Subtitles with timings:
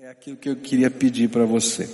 [0.00, 1.86] É aquilo que eu queria pedir para você.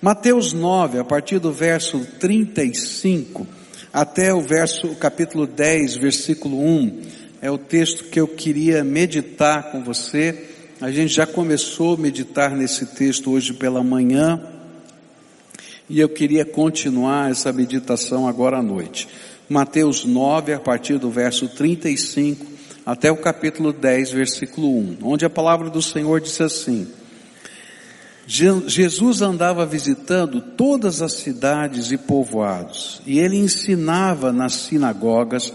[0.00, 3.44] Mateus 9, a partir do verso 35
[3.92, 7.02] até o verso, capítulo 10, versículo 1,
[7.42, 10.48] é o texto que eu queria meditar com você.
[10.80, 14.40] A gente já começou a meditar nesse texto hoje pela manhã,
[15.88, 19.08] e eu queria continuar essa meditação agora à noite.
[19.48, 22.46] Mateus 9, a partir do verso 35
[22.86, 26.86] até o capítulo 10, versículo 1, onde a palavra do Senhor disse assim:
[28.26, 35.52] Jesus andava visitando todas as cidades e povoados, e ele ensinava nas sinagogas,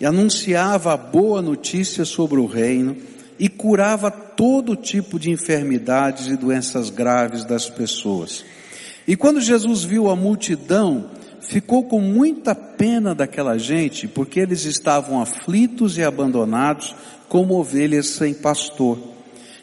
[0.00, 2.96] e anunciava a boa notícia sobre o reino,
[3.38, 8.44] e curava todo tipo de enfermidades e doenças graves das pessoas.
[9.06, 15.20] E quando Jesus viu a multidão, ficou com muita pena daquela gente, porque eles estavam
[15.20, 16.94] aflitos e abandonados,
[17.28, 18.98] como ovelhas sem pastor.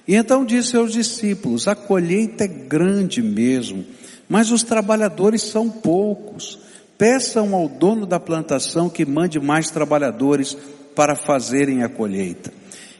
[0.07, 3.85] E então disse aos discípulos: A colheita é grande mesmo,
[4.29, 6.59] mas os trabalhadores são poucos.
[6.97, 10.55] Peçam ao dono da plantação que mande mais trabalhadores
[10.95, 12.53] para fazerem a colheita.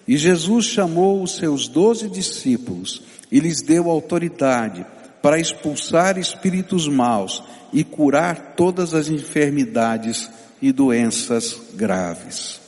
[0.08, 4.86] E Jesus chamou os seus doze discípulos e lhes deu autoridade
[5.22, 7.42] para expulsar espíritos maus
[7.74, 10.30] e curar todas as enfermidades
[10.62, 12.65] e doenças graves.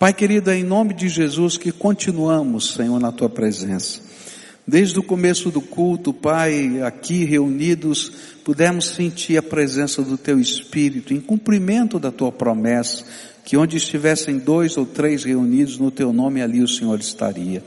[0.00, 4.00] Pai querido, é em nome de Jesus que continuamos, Senhor, na tua presença.
[4.66, 8.10] Desde o começo do culto, Pai, aqui reunidos,
[8.42, 13.04] pudemos sentir a presença do teu Espírito em cumprimento da tua promessa,
[13.44, 17.62] que onde estivessem dois ou três reunidos no teu nome, ali o Senhor estaria.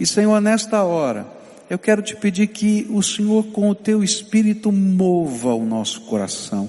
[0.00, 1.28] E Senhor, nesta hora,
[1.70, 6.68] eu quero te pedir que o Senhor, com o teu Espírito, mova o nosso coração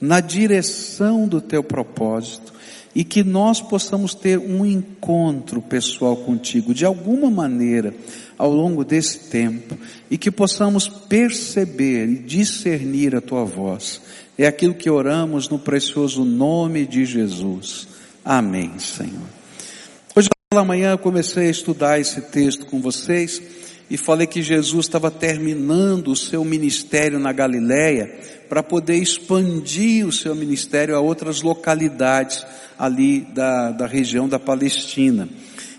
[0.00, 2.49] na direção do teu propósito
[2.94, 7.94] e que nós possamos ter um encontro pessoal contigo de alguma maneira
[8.36, 9.76] ao longo desse tempo
[10.10, 14.00] e que possamos perceber e discernir a tua voz.
[14.36, 17.86] É aquilo que oramos no precioso nome de Jesus.
[18.24, 19.28] Amém, Senhor.
[20.16, 23.40] Hoje pela manhã eu comecei a estudar esse texto com vocês
[23.90, 28.08] e falei que Jesus estava terminando o seu ministério na Galileia
[28.48, 32.46] para poder expandir o seu ministério a outras localidades
[32.78, 35.28] ali da, da região da Palestina.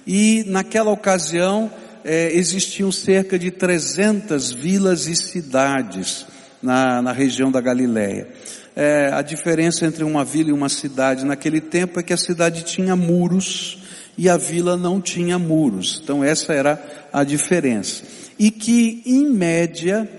[0.05, 1.72] E naquela ocasião
[2.03, 6.25] é, existiam cerca de 300 vilas e cidades
[6.61, 8.28] na, na região da Galileia.
[8.75, 12.63] É, a diferença entre uma vila e uma cidade naquele tempo é que a cidade
[12.63, 13.81] tinha muros
[14.17, 15.99] e a vila não tinha muros.
[16.03, 18.03] Então essa era a diferença.
[18.38, 20.09] E que, em média,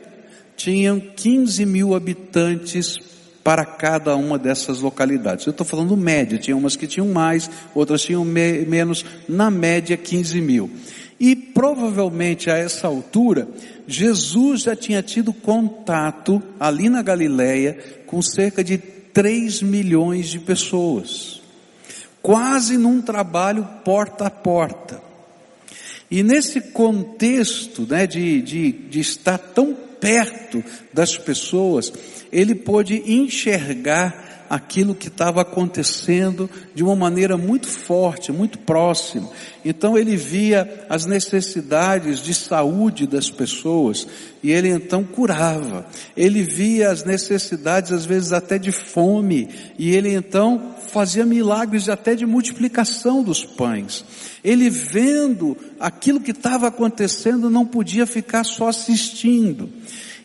[0.56, 2.98] tinham 15 mil habitantes
[3.42, 5.46] para cada uma dessas localidades.
[5.46, 9.96] Eu estou falando média, tinha umas que tinham mais, outras tinham me menos, na média
[9.96, 10.70] 15 mil.
[11.18, 13.48] E provavelmente a essa altura,
[13.86, 21.41] Jesus já tinha tido contato ali na Galileia com cerca de 3 milhões de pessoas
[22.22, 25.02] quase num trabalho porta a porta.
[26.10, 30.62] E nesse contexto né, de, de, de estar tão perto
[30.92, 31.92] das pessoas,
[32.30, 39.30] ele pôde enxergar aquilo que estava acontecendo de uma maneira muito forte, muito próxima.
[39.64, 44.06] Então ele via as necessidades de saúde das pessoas
[44.42, 45.86] e ele então curava.
[46.14, 49.48] Ele via as necessidades às vezes até de fome
[49.78, 54.04] e ele então fazia milagres até de multiplicação dos pães.
[54.44, 59.70] Ele vendo aquilo que estava acontecendo não podia ficar só assistindo.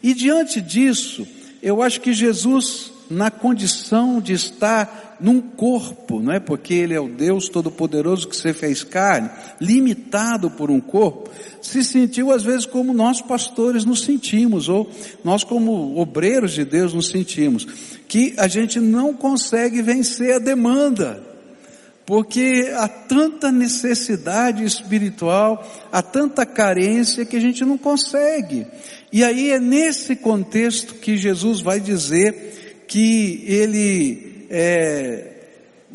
[0.04, 1.26] E diante disso,
[1.64, 6.40] eu acho que Jesus na condição de estar num corpo, não é?
[6.40, 9.30] Porque ele é o Deus todo-poderoso que você fez carne,
[9.60, 11.30] limitado por um corpo,
[11.62, 14.90] se sentiu às vezes como nós pastores nos sentimos, ou
[15.24, 17.66] nós como obreiros de Deus nos sentimos,
[18.08, 21.24] que a gente não consegue vencer a demanda,
[22.06, 28.66] porque há tanta necessidade espiritual, há tanta carência que a gente não consegue.
[29.12, 32.57] E aí é nesse contexto que Jesus vai dizer
[32.88, 35.34] que ele é,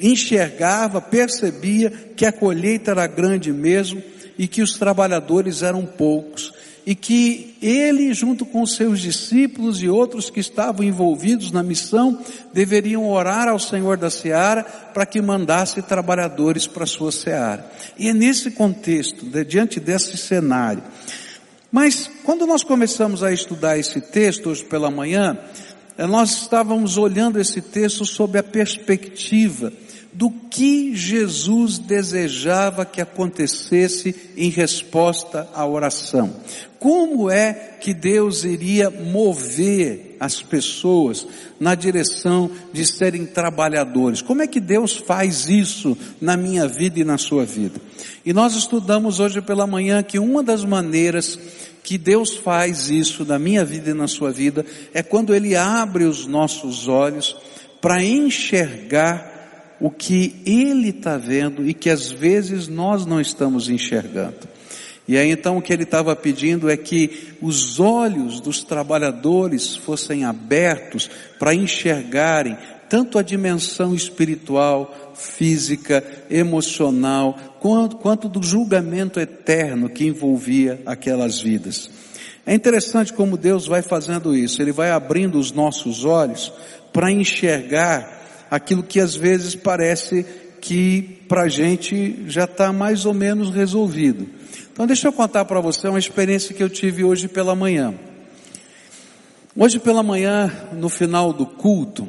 [0.01, 4.03] enxergava, percebia que a colheita era grande mesmo
[4.39, 6.53] e que os trabalhadores eram poucos
[6.85, 12.19] e que ele, junto com seus discípulos e outros que estavam envolvidos na missão,
[12.53, 17.71] deveriam orar ao Senhor da Seara para que mandasse trabalhadores para a sua Seara.
[17.97, 20.83] E é nesse contexto, diante desse cenário.
[21.71, 25.39] Mas quando nós começamos a estudar esse texto hoje pela manhã,
[25.99, 29.73] nós estávamos olhando esse texto sob a perspectiva
[30.13, 36.35] do que Jesus desejava que acontecesse em resposta à oração.
[36.79, 41.27] Como é que Deus iria mover as pessoas
[41.59, 44.21] na direção de serem trabalhadores?
[44.21, 47.81] Como é que Deus faz isso na minha vida e na sua vida?
[48.25, 51.39] E nós estudamos hoje pela manhã que uma das maneiras
[51.83, 54.65] que Deus faz isso na minha vida e na sua vida
[54.95, 57.37] é quando Ele abre os nossos olhos
[57.81, 59.33] para enxergar
[59.83, 64.49] o que ele está vendo e que às vezes nós não estamos enxergando.
[65.09, 70.25] E aí então o que ele estava pedindo é que os olhos dos trabalhadores fossem
[70.25, 72.57] abertos para enxergarem
[72.89, 81.91] tanto a dimensão espiritual, física, emocional, quanto, quanto do julgamento eterno que envolvia aquelas vidas.
[82.45, 86.53] É interessante como Deus vai fazendo isso, Ele vai abrindo os nossos olhos
[86.93, 90.27] para enxergar aquilo que às vezes parece
[90.61, 94.29] que para a gente já está mais ou menos resolvido.
[94.73, 97.95] Então deixa eu contar para você uma experiência que eu tive hoje pela manhã.
[99.55, 102.09] Hoje pela manhã, no final do culto,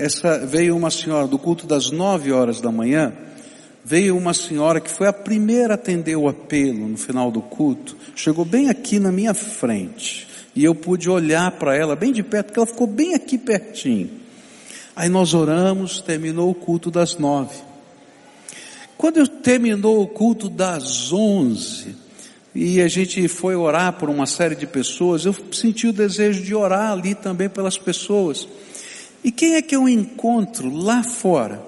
[0.00, 3.12] essa veio uma senhora do culto das nove horas da manhã,
[3.84, 7.94] veio uma senhora que foi a primeira a atender o apelo no final do culto,
[8.16, 10.26] chegou bem aqui na minha frente,
[10.56, 14.10] e eu pude olhar para ela bem de perto, porque ela ficou bem aqui pertinho.
[14.96, 17.56] Aí nós oramos, terminou o culto das nove.
[18.96, 21.94] Quando terminou o culto das onze,
[22.54, 26.54] e a gente foi orar por uma série de pessoas, eu senti o desejo de
[26.54, 28.48] orar ali também pelas pessoas.
[29.22, 31.62] E quem é que eu encontro lá fora?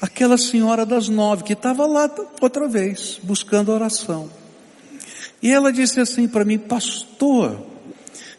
[0.00, 2.10] Aquela senhora das nove, que estava lá
[2.40, 4.30] outra vez, buscando oração.
[5.42, 7.60] E ela disse assim para mim, pastor,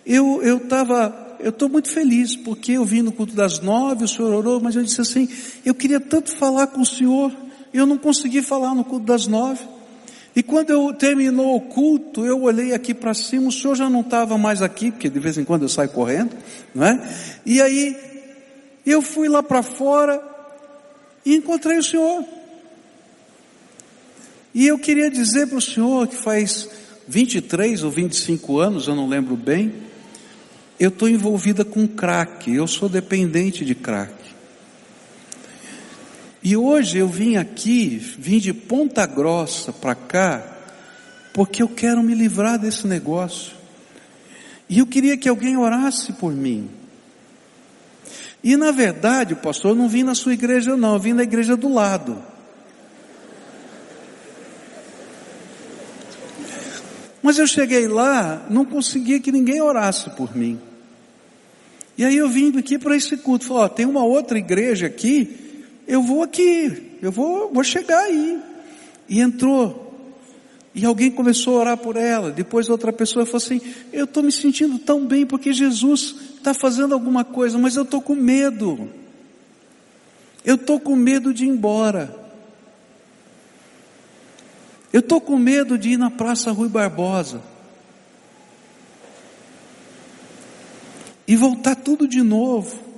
[0.06, 4.32] eu estava eu estou muito feliz, porque eu vim no culto das nove, o senhor
[4.32, 5.28] orou, mas eu disse assim,
[5.66, 7.32] eu queria tanto falar com o senhor,
[7.74, 9.64] eu não consegui falar no culto das nove.
[10.36, 14.02] E quando eu terminou o culto, eu olhei aqui para cima, o senhor já não
[14.02, 16.36] estava mais aqui, porque de vez em quando eu saio correndo,
[16.74, 17.16] não é?
[17.46, 17.98] E aí,
[18.86, 20.22] eu fui lá para fora
[21.26, 22.24] e encontrei o senhor.
[24.54, 26.70] E eu queria dizer para o senhor que faz
[27.08, 29.74] 23 ou 25 anos, eu não lembro bem,
[30.80, 34.21] eu estou envolvida com crack, eu sou dependente de crack.
[36.44, 40.58] E hoje eu vim aqui, vim de Ponta Grossa para cá,
[41.34, 43.54] porque eu quero me livrar desse negócio.
[44.68, 46.70] E eu queria que alguém orasse por mim.
[48.44, 51.56] E na verdade, pastor, eu não vim na sua igreja não, eu vim na igreja
[51.56, 52.18] do lado.
[57.22, 60.60] Mas eu cheguei lá, não conseguia que ninguém orasse por mim.
[61.96, 65.51] E aí eu vim aqui para esse culto, falou, ó, tem uma outra igreja aqui,
[65.88, 68.40] eu vou aqui, eu vou, vou chegar aí.
[69.08, 69.90] E entrou.
[70.74, 72.32] E alguém começou a orar por ela.
[72.32, 73.62] Depois outra pessoa falou assim:
[73.92, 78.02] Eu estou me sentindo tão bem porque Jesus está fazendo alguma coisa, mas eu estou
[78.02, 78.90] com medo.
[80.46, 82.16] Eu estou com medo de ir embora.
[84.94, 87.42] Eu estou com medo de ir na Praça Rui Barbosa.
[91.32, 92.91] e voltar tudo de novo.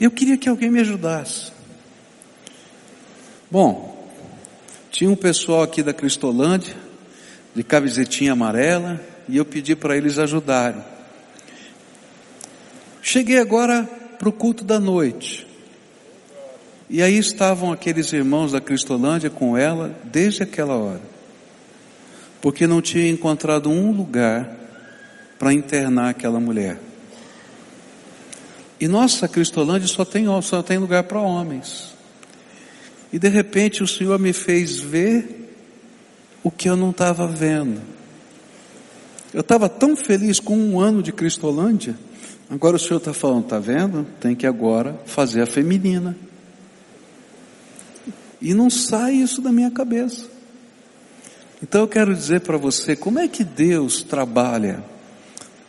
[0.00, 1.52] Eu queria que alguém me ajudasse.
[3.50, 4.10] Bom,
[4.90, 6.76] tinha um pessoal aqui da Cristolândia,
[7.54, 10.82] de camisetinha amarela, e eu pedi para eles ajudarem.
[13.00, 13.84] Cheguei agora
[14.18, 15.46] para o culto da noite.
[16.88, 21.02] E aí estavam aqueles irmãos da Cristolândia com ela desde aquela hora.
[22.40, 24.56] Porque não tinha encontrado um lugar
[25.38, 26.78] para internar aquela mulher.
[28.78, 31.94] E nossa Cristolândia só tem, só tem lugar para homens.
[33.12, 35.54] E de repente o Senhor me fez ver
[36.42, 37.80] o que eu não estava vendo.
[39.32, 41.96] Eu estava tão feliz com um ano de Cristolândia,
[42.48, 44.06] agora o Senhor está falando, está vendo?
[44.20, 46.16] Tem que agora fazer a feminina.
[48.40, 50.26] E não sai isso da minha cabeça.
[51.62, 54.84] Então eu quero dizer para você, como é que Deus trabalha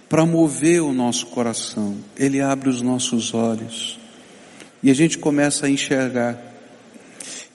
[0.10, 1.96] para mover o nosso coração.
[2.18, 4.00] Ele abre os nossos olhos
[4.82, 6.40] e a gente começa a enxergar.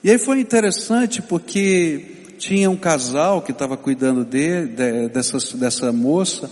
[0.03, 5.91] E aí foi interessante porque tinha um casal que estava cuidando de, de, dessa, dessa
[5.91, 6.49] moça,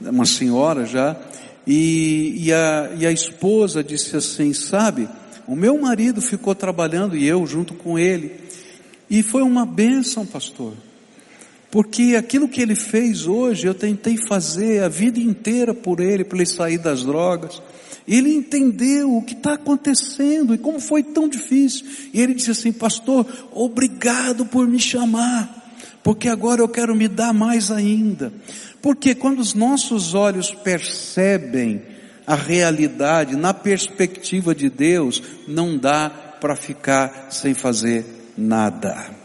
[0.00, 1.16] uma senhora já,
[1.66, 5.08] e, e, a, e a esposa disse assim: Sabe,
[5.46, 8.40] o meu marido ficou trabalhando e eu junto com ele,
[9.10, 10.72] e foi uma bênção, pastor
[11.76, 16.38] Porque aquilo que ele fez hoje, eu tentei fazer a vida inteira por ele, para
[16.38, 17.60] ele sair das drogas.
[18.08, 21.86] Ele entendeu o que está acontecendo e como foi tão difícil.
[22.14, 25.70] E ele disse assim, pastor, obrigado por me chamar,
[26.02, 28.32] porque agora eu quero me dar mais ainda.
[28.80, 31.82] Porque quando os nossos olhos percebem
[32.26, 36.08] a realidade na perspectiva de Deus, não dá
[36.40, 39.15] para ficar sem fazer nada.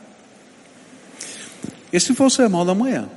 [1.92, 3.10] Esse foi o sermão da manhã.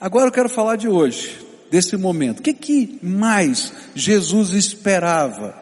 [0.00, 1.38] Agora eu quero falar de hoje,
[1.70, 2.40] desse momento.
[2.40, 5.54] O que, que mais Jesus esperava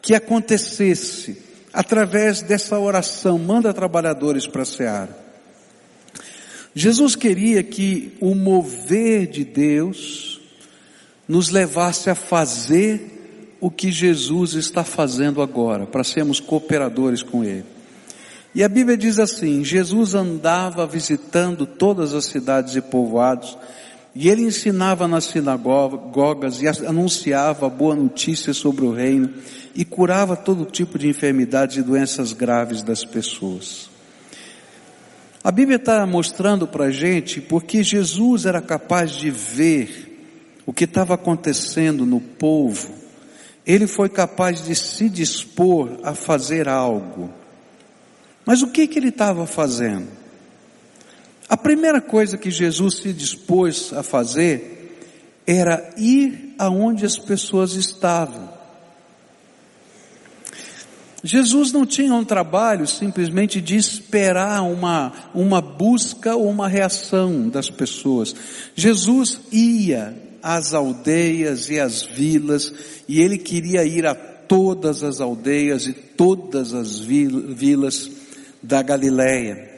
[0.00, 3.38] que acontecesse através dessa oração?
[3.38, 5.24] Manda trabalhadores para a seara.
[6.74, 10.40] Jesus queria que o mover de Deus
[11.26, 17.73] nos levasse a fazer o que Jesus está fazendo agora, para sermos cooperadores com Ele.
[18.54, 23.58] E a Bíblia diz assim: Jesus andava visitando todas as cidades e povoados,
[24.14, 29.34] e ele ensinava nas sinagogas e anunciava boa notícia sobre o reino
[29.74, 33.90] e curava todo tipo de enfermidades e doenças graves das pessoas.
[35.42, 40.12] A Bíblia está mostrando para a gente porque Jesus era capaz de ver
[40.64, 42.94] o que estava acontecendo no povo,
[43.66, 47.30] ele foi capaz de se dispor a fazer algo.
[48.44, 50.08] Mas o que, que ele estava fazendo?
[51.48, 54.74] A primeira coisa que Jesus se dispôs a fazer
[55.46, 58.52] era ir aonde as pessoas estavam.
[61.22, 67.70] Jesus não tinha um trabalho simplesmente de esperar uma, uma busca ou uma reação das
[67.70, 68.34] pessoas.
[68.74, 72.72] Jesus ia às aldeias e às vilas
[73.08, 78.10] e ele queria ir a todas as aldeias e todas as vilas
[78.64, 79.70] da Galileia.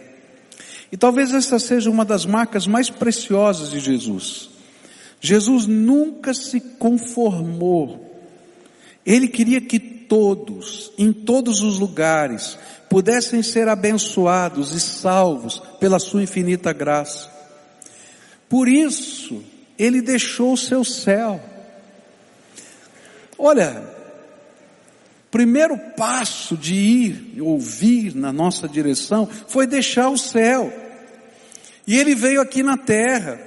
[0.90, 4.48] E talvez essa seja uma das marcas mais preciosas de Jesus.
[5.20, 8.14] Jesus nunca se conformou.
[9.04, 12.56] Ele queria que todos, em todos os lugares,
[12.88, 17.28] pudessem ser abençoados e salvos pela sua infinita graça.
[18.48, 19.42] Por isso,
[19.76, 21.40] ele deixou o seu céu.
[23.36, 23.95] Olha,
[25.36, 30.72] primeiro passo de ir ouvir na nossa direção foi deixar o céu.
[31.86, 33.38] E ele veio aqui na terra.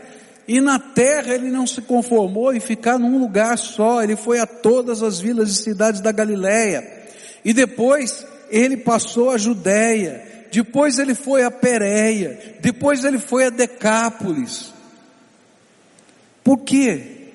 [0.48, 4.46] E na terra ele não se conformou em ficar num lugar só, ele foi a
[4.46, 6.88] todas as vilas e cidades da Galiléia.
[7.44, 13.50] E depois ele passou a Judéia, depois ele foi a Pérea, depois ele foi a
[13.50, 14.72] Decápolis.
[16.44, 17.32] Por quê?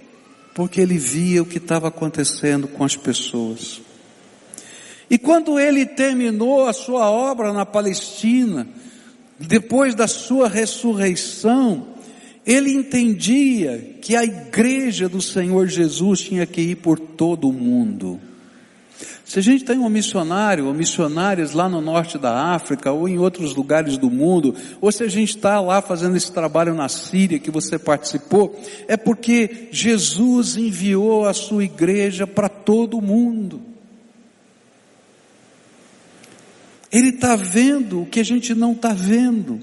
[0.54, 3.83] Porque ele via o que estava acontecendo com as pessoas.
[5.08, 8.66] E quando ele terminou a sua obra na Palestina,
[9.38, 11.88] depois da sua ressurreição,
[12.46, 18.20] ele entendia que a igreja do Senhor Jesus tinha que ir por todo o mundo.
[19.24, 23.18] Se a gente tem um missionário ou missionárias lá no norte da África ou em
[23.18, 27.38] outros lugares do mundo, ou se a gente está lá fazendo esse trabalho na Síria
[27.38, 33.73] que você participou, é porque Jesus enviou a sua igreja para todo o mundo.
[36.94, 39.58] Ele está vendo o que a gente não está vendo.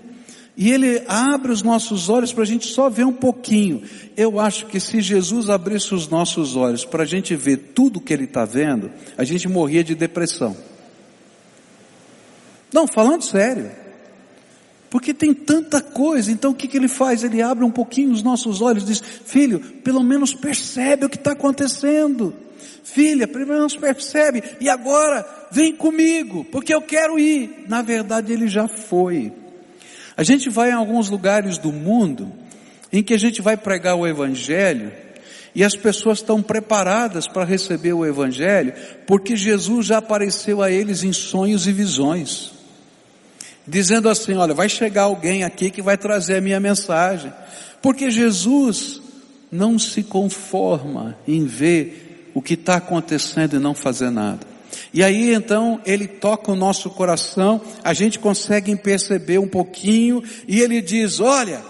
[0.58, 3.84] E ele abre os nossos olhos para a gente só ver um pouquinho.
[4.18, 8.02] Eu acho que se Jesus abrisse os nossos olhos para a gente ver tudo o
[8.02, 10.58] que ele está vendo, a gente morria de depressão.
[12.74, 13.72] Não, falando sério.
[14.90, 17.24] Porque tem tanta coisa, então o que, que ele faz?
[17.24, 21.32] Ele abre um pouquinho os nossos olhos diz: Filho, pelo menos percebe o que está
[21.32, 22.36] acontecendo.
[22.84, 27.66] Filha, pelo menos percebe, e agora vem comigo, porque eu quero ir.
[27.68, 29.32] Na verdade, ele já foi.
[30.16, 32.32] A gente vai em alguns lugares do mundo
[32.92, 34.92] em que a gente vai pregar o Evangelho
[35.56, 38.74] e as pessoas estão preparadas para receber o Evangelho
[39.08, 42.52] porque Jesus já apareceu a eles em sonhos e visões.
[43.68, 47.32] Dizendo assim: olha, vai chegar alguém aqui que vai trazer a minha mensagem.
[47.82, 49.02] Porque Jesus
[49.52, 54.52] não se conforma em ver o que está acontecendo e não fazer nada.
[54.94, 60.60] E aí então ele toca o nosso coração, a gente consegue perceber um pouquinho, e
[60.60, 61.62] ele diz: Olha,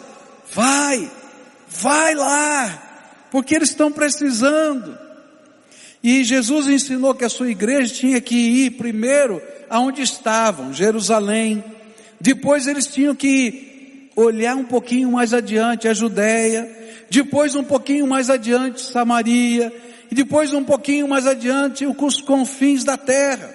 [0.53, 1.09] vai,
[1.67, 4.97] vai lá, porque eles estão precisando.
[6.03, 11.63] E Jesus ensinou que a sua igreja tinha que ir primeiro aonde estavam, Jerusalém.
[12.19, 16.69] Depois eles tinham que olhar um pouquinho mais adiante a Judéia,
[17.09, 19.71] depois um pouquinho mais adiante Samaria,
[20.11, 23.49] e depois um pouquinho mais adiante os confins da terra.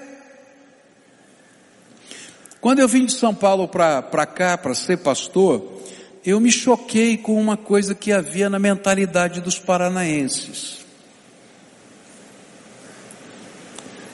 [2.62, 5.82] Quando eu vim de São Paulo para cá, para ser pastor,
[6.24, 10.78] eu me choquei com uma coisa que havia na mentalidade dos paranaenses.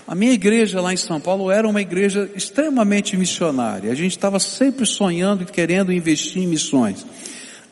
[0.07, 3.91] A minha igreja lá em São Paulo era uma igreja extremamente missionária.
[3.91, 7.07] A gente estava sempre sonhando e querendo investir em missões.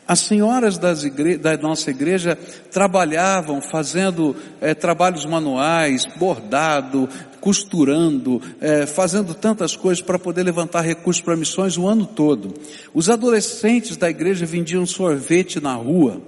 [0.07, 1.37] As senhoras igre...
[1.37, 2.37] da nossa igreja
[2.71, 7.07] trabalhavam fazendo é, trabalhos manuais, bordado,
[7.39, 12.53] costurando, é, fazendo tantas coisas para poder levantar recursos para missões o ano todo.
[12.93, 16.21] Os adolescentes da igreja vendiam sorvete na rua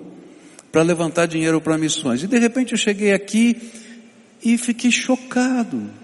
[0.72, 2.24] para levantar dinheiro para missões.
[2.24, 3.72] E de repente eu cheguei aqui
[4.44, 6.03] e fiquei chocado.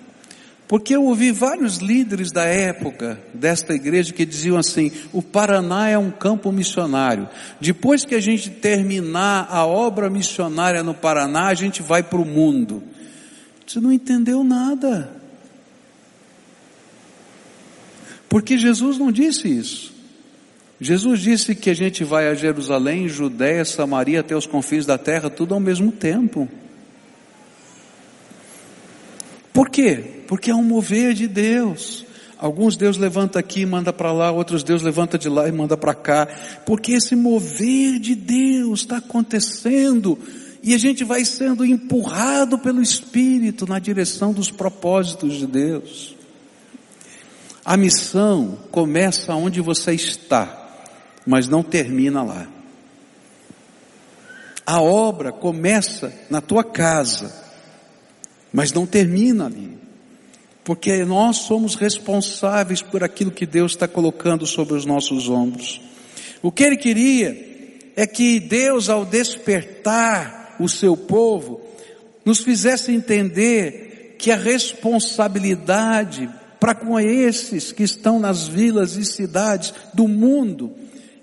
[0.69, 5.97] Porque eu ouvi vários líderes da época desta igreja que diziam assim: o Paraná é
[5.97, 7.27] um campo missionário.
[7.59, 12.25] Depois que a gente terminar a obra missionária no Paraná, a gente vai para o
[12.25, 12.83] mundo.
[13.65, 15.11] Você não entendeu nada.
[18.29, 19.91] Porque Jesus não disse isso.
[20.79, 25.31] Jesus disse que a gente vai a Jerusalém, Judéia, Samaria, até os confins da terra,
[25.31, 26.47] tudo ao mesmo tempo.
[29.51, 30.18] Por quê?
[30.29, 32.05] Porque é um mover de Deus.
[32.37, 35.75] Alguns Deus levanta aqui e manda para lá, outros Deus levanta de lá e manda
[35.75, 36.27] para cá.
[36.67, 40.19] Porque esse mover de Deus está acontecendo
[40.61, 46.15] e a gente vai sendo empurrado pelo Espírito na direção dos propósitos de Deus.
[47.65, 50.77] A missão começa onde você está,
[51.25, 52.47] mas não termina lá.
[54.63, 57.33] A obra começa na tua casa,
[58.53, 59.78] mas não termina ali.
[60.69, 65.81] Porque nós somos responsáveis por aquilo que Deus está colocando sobre os nossos ombros.
[66.43, 67.35] O que ele queria
[67.95, 71.59] é que Deus, ao despertar o seu povo,
[72.23, 79.73] nos fizesse entender que a responsabilidade para com esses que estão nas vilas e cidades
[79.91, 80.75] do mundo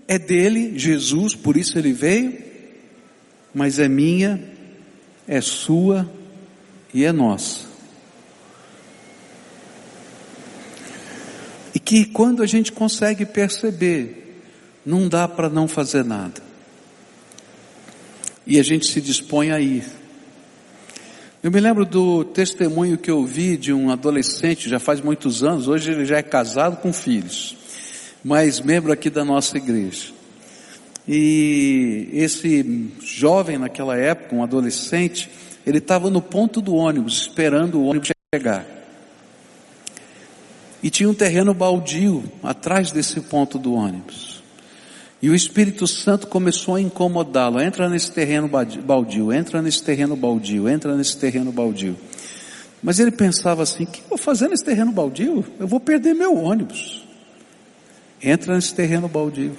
[0.08, 2.36] é dele, Jesus, por isso ele veio,
[3.54, 4.42] mas é minha,
[5.28, 6.10] é sua
[6.92, 7.65] e é nossa.
[11.76, 14.40] E que quando a gente consegue perceber,
[14.84, 16.40] não dá para não fazer nada
[18.46, 19.84] e a gente se dispõe a ir.
[21.42, 25.68] Eu me lembro do testemunho que eu vi de um adolescente, já faz muitos anos,
[25.68, 27.54] hoje ele já é casado com filhos,
[28.24, 30.14] mas membro aqui da nossa igreja.
[31.06, 35.28] E esse jovem naquela época, um adolescente,
[35.66, 38.75] ele estava no ponto do ônibus, esperando o ônibus chegar.
[40.86, 44.40] E tinha um terreno baldio atrás desse ponto do ônibus.
[45.20, 47.60] E o Espírito Santo começou a incomodá-lo.
[47.60, 51.96] Entra nesse terreno baldio, entra nesse terreno baldio, entra nesse terreno baldio.
[52.80, 55.44] Mas ele pensava assim: o que eu vou fazer nesse terreno baldio?
[55.58, 57.04] Eu vou perder meu ônibus.
[58.22, 59.56] Entra nesse terreno baldio.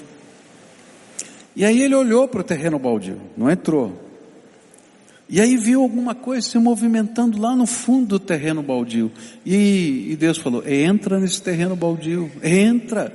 [1.57, 4.06] E aí ele olhou para o terreno baldio, não entrou.
[5.29, 9.11] E aí viu alguma coisa se movimentando lá no fundo do terreno baldio.
[9.45, 13.13] E, e Deus falou: entra nesse terreno baldio, entra.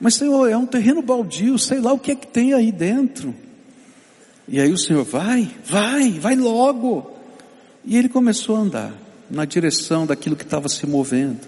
[0.00, 3.34] Mas Senhor, é um terreno baldio, sei lá o que é que tem aí dentro.
[4.46, 7.10] E aí o Senhor, vai, vai, vai logo.
[7.84, 8.92] E ele começou a andar
[9.28, 11.40] na direção daquilo que estava se movendo.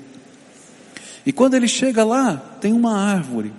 [1.24, 3.52] E quando ele chega lá, tem uma árvore.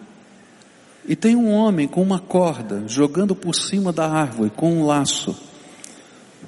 [1.08, 5.51] E tem um homem com uma corda jogando por cima da árvore com um laço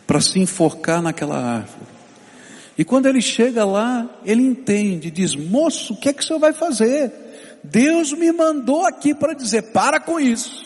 [0.05, 1.93] para se enforcar naquela árvore.
[2.77, 6.39] E quando ele chega lá, ele entende, diz: Moço, o que é que o senhor
[6.39, 7.11] vai fazer?
[7.63, 10.65] Deus me mandou aqui para dizer: para com isso.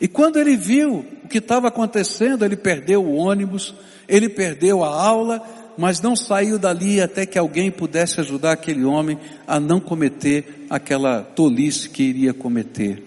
[0.00, 3.74] E quando ele viu o que estava acontecendo, ele perdeu o ônibus,
[4.08, 5.42] ele perdeu a aula,
[5.76, 11.22] mas não saiu dali até que alguém pudesse ajudar aquele homem a não cometer aquela
[11.22, 13.04] tolice que iria cometer.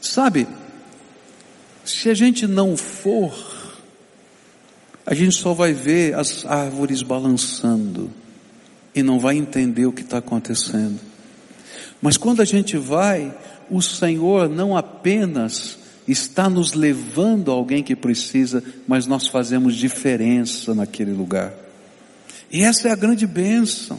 [0.00, 0.46] Sabe,
[1.84, 3.32] se a gente não for,
[5.06, 8.10] a gente só vai ver as árvores balançando
[8.94, 10.98] e não vai entender o que está acontecendo.
[12.00, 13.34] Mas quando a gente vai,
[13.70, 20.74] o Senhor não apenas está nos levando a alguém que precisa, mas nós fazemos diferença
[20.74, 21.52] naquele lugar.
[22.50, 23.98] E essa é a grande bênção,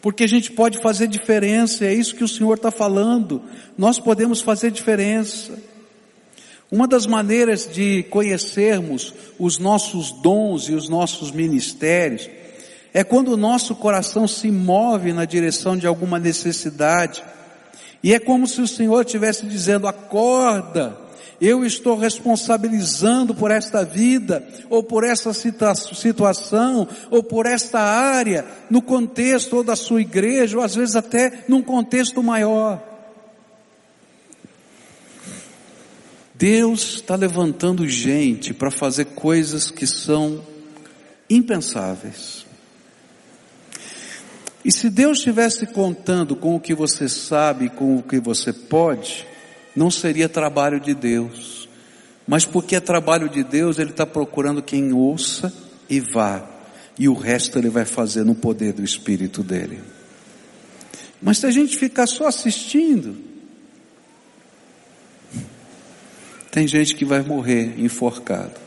[0.00, 3.42] porque a gente pode fazer diferença, é isso que o Senhor está falando,
[3.76, 5.52] nós podemos fazer diferença.
[6.72, 12.30] Uma das maneiras de conhecermos os nossos dons e os nossos ministérios
[12.94, 17.22] é quando o nosso coração se move na direção de alguma necessidade.
[18.02, 20.96] E é como se o Senhor estivesse dizendo: acorda,
[21.38, 28.80] Eu estou responsabilizando por esta vida, ou por essa situação, ou por esta área, no
[28.80, 32.91] contexto ou da sua igreja, ou às vezes até num contexto maior.
[36.42, 40.44] Deus está levantando gente para fazer coisas que são
[41.30, 42.44] impensáveis.
[44.64, 49.24] E se Deus estivesse contando com o que você sabe, com o que você pode,
[49.76, 51.68] não seria trabalho de Deus.
[52.26, 55.52] Mas porque é trabalho de Deus, Ele está procurando quem ouça
[55.88, 56.44] e vá.
[56.98, 59.80] E o resto Ele vai fazer no poder do Espírito dele.
[61.22, 63.30] Mas se a gente ficar só assistindo,
[66.52, 68.60] tem gente que vai morrer enforcado.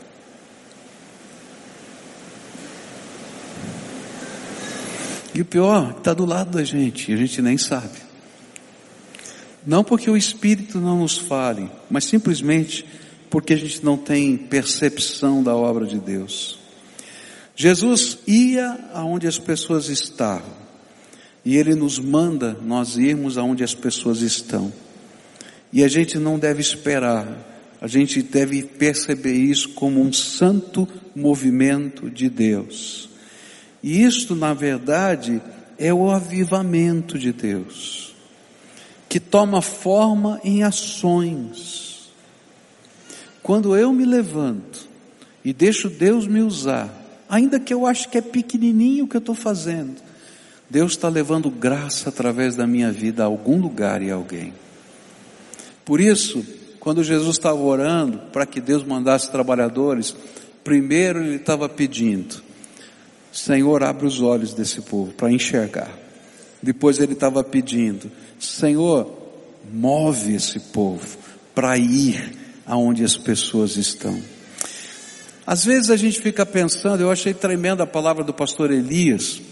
[5.32, 7.98] E o pior, está do lado da gente, e a gente nem sabe.
[9.64, 12.84] Não porque o Espírito não nos fale, mas simplesmente
[13.30, 16.58] porque a gente não tem percepção da obra de Deus.
[17.54, 20.54] Jesus ia aonde as pessoas estavam,
[21.44, 24.72] e Ele nos manda nós irmos aonde as pessoas estão.
[25.72, 32.10] E a gente não deve esperar, a gente deve perceber isso como um santo movimento
[32.10, 33.08] de Deus.
[33.82, 35.40] E isto, na verdade,
[35.78, 38.14] é o avivamento de Deus,
[39.08, 42.10] que toma forma em ações.
[43.42, 44.88] Quando eu me levanto
[45.44, 46.92] e deixo Deus me usar,
[47.28, 49.94] ainda que eu acho que é pequenininho o que eu estou fazendo,
[50.68, 54.52] Deus está levando graça através da minha vida a algum lugar e a alguém.
[55.84, 56.44] Por isso,
[56.86, 60.14] quando Jesus estava orando para que Deus mandasse trabalhadores,
[60.62, 62.36] primeiro ele estava pedindo,
[63.32, 65.90] Senhor, abre os olhos desse povo para enxergar.
[66.62, 69.12] Depois ele estava pedindo, Senhor,
[69.68, 71.18] move esse povo
[71.52, 72.32] para ir
[72.64, 74.16] aonde as pessoas estão.
[75.44, 79.42] Às vezes a gente fica pensando, eu achei tremenda a palavra do pastor Elias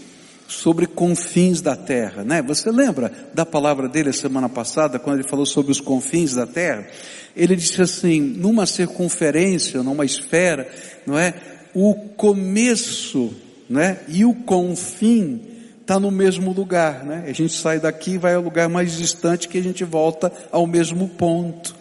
[0.47, 2.41] sobre confins da terra, né?
[2.41, 6.45] Você lembra da palavra dele a semana passada, quando ele falou sobre os confins da
[6.45, 6.87] terra?
[7.35, 10.69] Ele disse assim, numa circunferência, numa esfera,
[11.05, 11.33] não é?
[11.73, 13.33] O começo
[13.69, 13.99] né?
[14.07, 15.41] E o confim
[15.81, 17.25] está no mesmo lugar, né?
[17.27, 20.65] A gente sai daqui e vai ao lugar mais distante que a gente volta ao
[20.65, 21.75] mesmo ponto.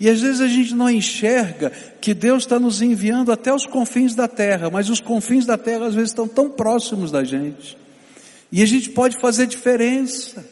[0.00, 4.14] E às vezes a gente não enxerga que Deus está nos enviando até os confins
[4.14, 7.76] da terra, mas os confins da terra às vezes estão tão próximos da gente.
[8.50, 10.44] E a gente pode fazer diferença.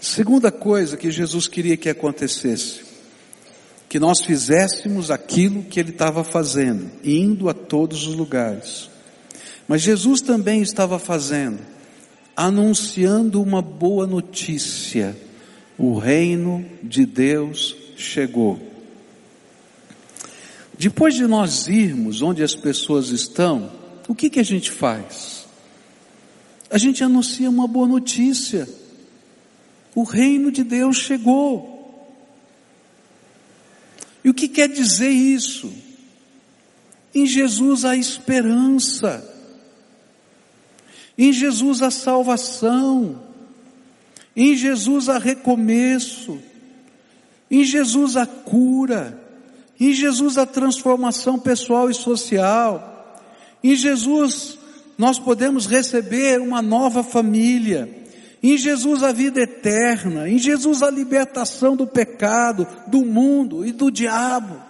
[0.00, 2.88] Segunda coisa que Jesus queria que acontecesse
[3.88, 8.90] que nós fizéssemos aquilo que ele estava fazendo, indo a todos os lugares.
[9.66, 11.58] Mas Jesus também estava fazendo,
[12.36, 15.16] anunciando uma boa notícia:
[15.78, 18.67] o reino de Deus chegou.
[20.78, 23.72] Depois de nós irmos onde as pessoas estão,
[24.06, 25.44] o que que a gente faz?
[26.70, 28.68] A gente anuncia uma boa notícia.
[29.92, 31.74] O reino de Deus chegou.
[34.22, 35.72] E o que quer dizer isso?
[37.12, 39.34] Em Jesus há esperança,
[41.16, 43.20] em Jesus há salvação,
[44.36, 46.38] em Jesus há recomeço,
[47.50, 49.27] em Jesus há cura,
[49.80, 53.16] em Jesus há transformação pessoal e social,
[53.62, 54.58] em Jesus
[54.96, 57.88] nós podemos receber uma nova família,
[58.42, 63.90] em Jesus a vida eterna, em Jesus a libertação do pecado, do mundo e do
[63.90, 64.68] diabo.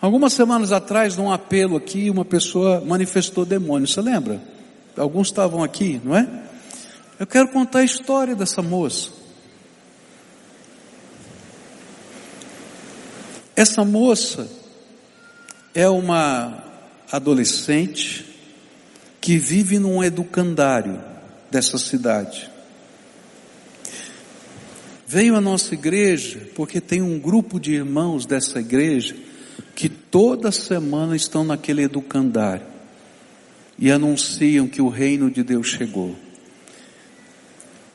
[0.00, 3.88] Algumas semanas atrás, num apelo aqui, uma pessoa manifestou demônio.
[3.88, 4.40] Você lembra?
[4.96, 6.28] Alguns estavam aqui, não é?
[7.18, 9.10] Eu quero contar a história dessa moça.
[13.56, 14.46] Essa moça
[15.74, 16.62] é uma
[17.10, 18.26] adolescente
[19.18, 21.00] que vive num educandário
[21.50, 22.50] dessa cidade.
[25.06, 29.16] Veio à nossa igreja porque tem um grupo de irmãos dessa igreja
[29.74, 32.66] que toda semana estão naquele educandário
[33.78, 36.14] e anunciam que o reino de Deus chegou.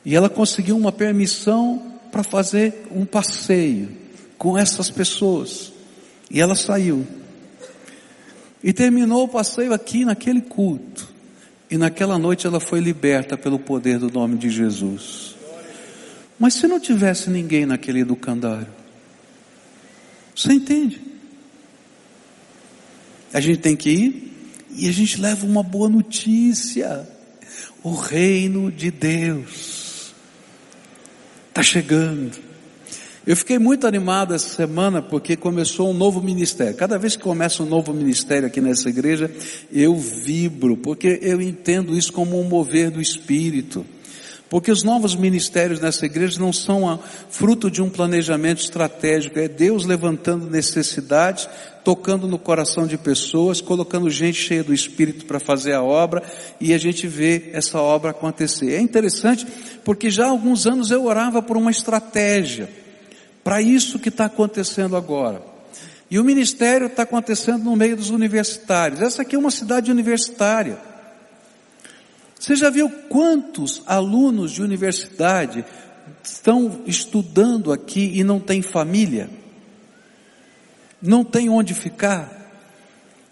[0.04, 4.01] E ela conseguiu uma permissão para fazer um passeio
[4.42, 5.72] com essas pessoas.
[6.28, 7.06] E ela saiu.
[8.64, 11.08] E terminou o passeio aqui naquele culto.
[11.70, 15.36] E naquela noite ela foi liberta pelo poder do nome de Jesus.
[16.40, 18.74] Mas se não tivesse ninguém naquele educandário,
[20.36, 21.00] você entende?
[23.32, 27.08] A gente tem que ir e a gente leva uma boa notícia.
[27.84, 30.16] O reino de Deus
[31.48, 32.51] está chegando.
[33.26, 36.76] Eu fiquei muito animado essa semana porque começou um novo ministério.
[36.76, 39.30] Cada vez que começa um novo ministério aqui nessa igreja,
[39.72, 43.86] eu vibro, porque eu entendo isso como um mover do Espírito.
[44.50, 49.86] Porque os novos ministérios nessa igreja não são fruto de um planejamento estratégico, é Deus
[49.86, 51.48] levantando necessidades,
[51.86, 56.24] tocando no coração de pessoas, colocando gente cheia do Espírito para fazer a obra
[56.60, 58.74] e a gente vê essa obra acontecer.
[58.74, 59.46] É interessante
[59.86, 62.81] porque já há alguns anos eu orava por uma estratégia
[63.44, 65.42] para isso que está acontecendo agora.
[66.10, 69.02] E o ministério está acontecendo no meio dos universitários.
[69.02, 70.78] Essa aqui é uma cidade universitária.
[72.38, 75.64] Você já viu quantos alunos de universidade
[76.24, 79.30] estão estudando aqui e não têm família?
[81.02, 82.42] Não tem onde ficar?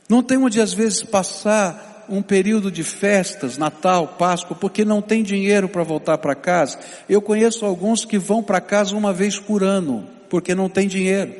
[0.07, 5.23] Não tem onde às vezes passar um período de festas, Natal, Páscoa, porque não tem
[5.23, 6.79] dinheiro para voltar para casa.
[7.07, 11.33] Eu conheço alguns que vão para casa uma vez por ano, porque não tem dinheiro.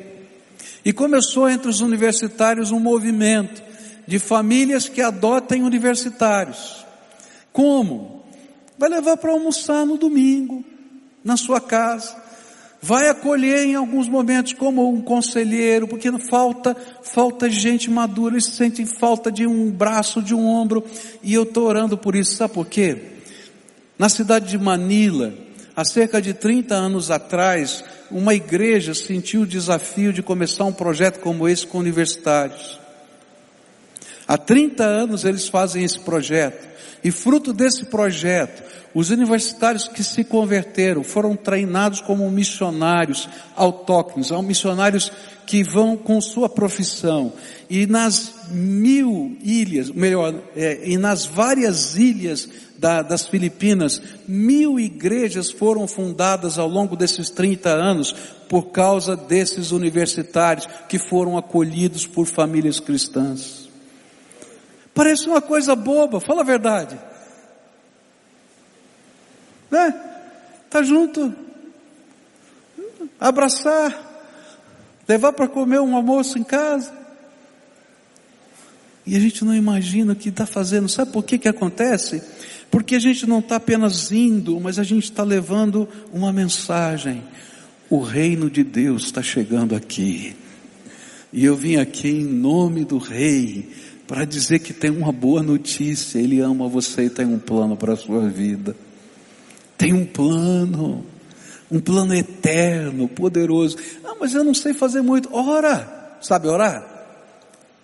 [0.84, 3.62] E começou entre os universitários um movimento
[4.06, 6.84] de famílias que adotem universitários.
[7.52, 8.24] Como?
[8.78, 10.64] Vai levar para almoçar no domingo,
[11.22, 12.19] na sua casa.
[12.82, 18.86] Vai acolher em alguns momentos como um conselheiro, porque falta, falta gente madura, eles sentem
[18.86, 20.82] falta de um braço, de um ombro,
[21.22, 22.96] e eu estou orando por isso, sabe por quê?
[23.98, 25.34] Na cidade de Manila,
[25.76, 31.20] há cerca de 30 anos atrás, uma igreja sentiu o desafio de começar um projeto
[31.20, 32.80] como esse com universitários.
[34.26, 36.68] Há 30 anos eles fazem esse projeto.
[37.02, 38.62] E fruto desse projeto,
[38.94, 45.12] os universitários que se converteram foram treinados como missionários autóctones, missionários
[45.46, 47.32] que vão com sua profissão.
[47.68, 52.48] E nas mil ilhas, melhor, é, e nas várias ilhas
[52.78, 58.12] da, das Filipinas, mil igrejas foram fundadas ao longo desses 30 anos
[58.48, 63.68] por causa desses universitários que foram acolhidos por famílias cristãs.
[64.92, 66.98] Parece uma coisa boba, fala a verdade.
[69.70, 69.94] Né?
[70.68, 71.34] Tá junto.
[73.18, 73.94] Abraçar,
[75.06, 76.92] levar para comer um almoço em casa.
[79.06, 80.88] E a gente não imagina o que está fazendo.
[80.88, 82.22] Sabe por que que acontece?
[82.70, 87.22] Porque a gente não está apenas indo, mas a gente está levando uma mensagem.
[87.88, 90.36] O reino de Deus está chegando aqui.
[91.32, 93.68] E eu vim aqui em nome do Rei
[94.06, 97.94] para dizer que tem uma boa notícia, Ele ama você e tem um plano para
[97.94, 98.76] a sua vida.
[99.80, 101.06] Tem um plano,
[101.72, 103.78] um plano eterno, poderoso.
[104.04, 105.34] Ah, mas eu não sei fazer muito.
[105.34, 106.86] Ora, sabe orar?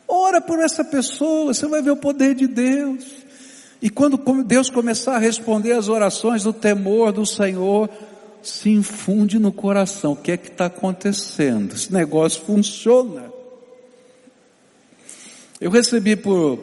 [0.07, 3.03] Ora por essa pessoa, você vai ver o poder de Deus.
[3.81, 7.89] E quando Deus começar a responder as orações do temor do Senhor,
[8.43, 10.13] se infunde no coração.
[10.13, 11.75] O que é que está acontecendo?
[11.75, 13.33] Esse negócio funciona.
[15.59, 16.59] Eu recebi por,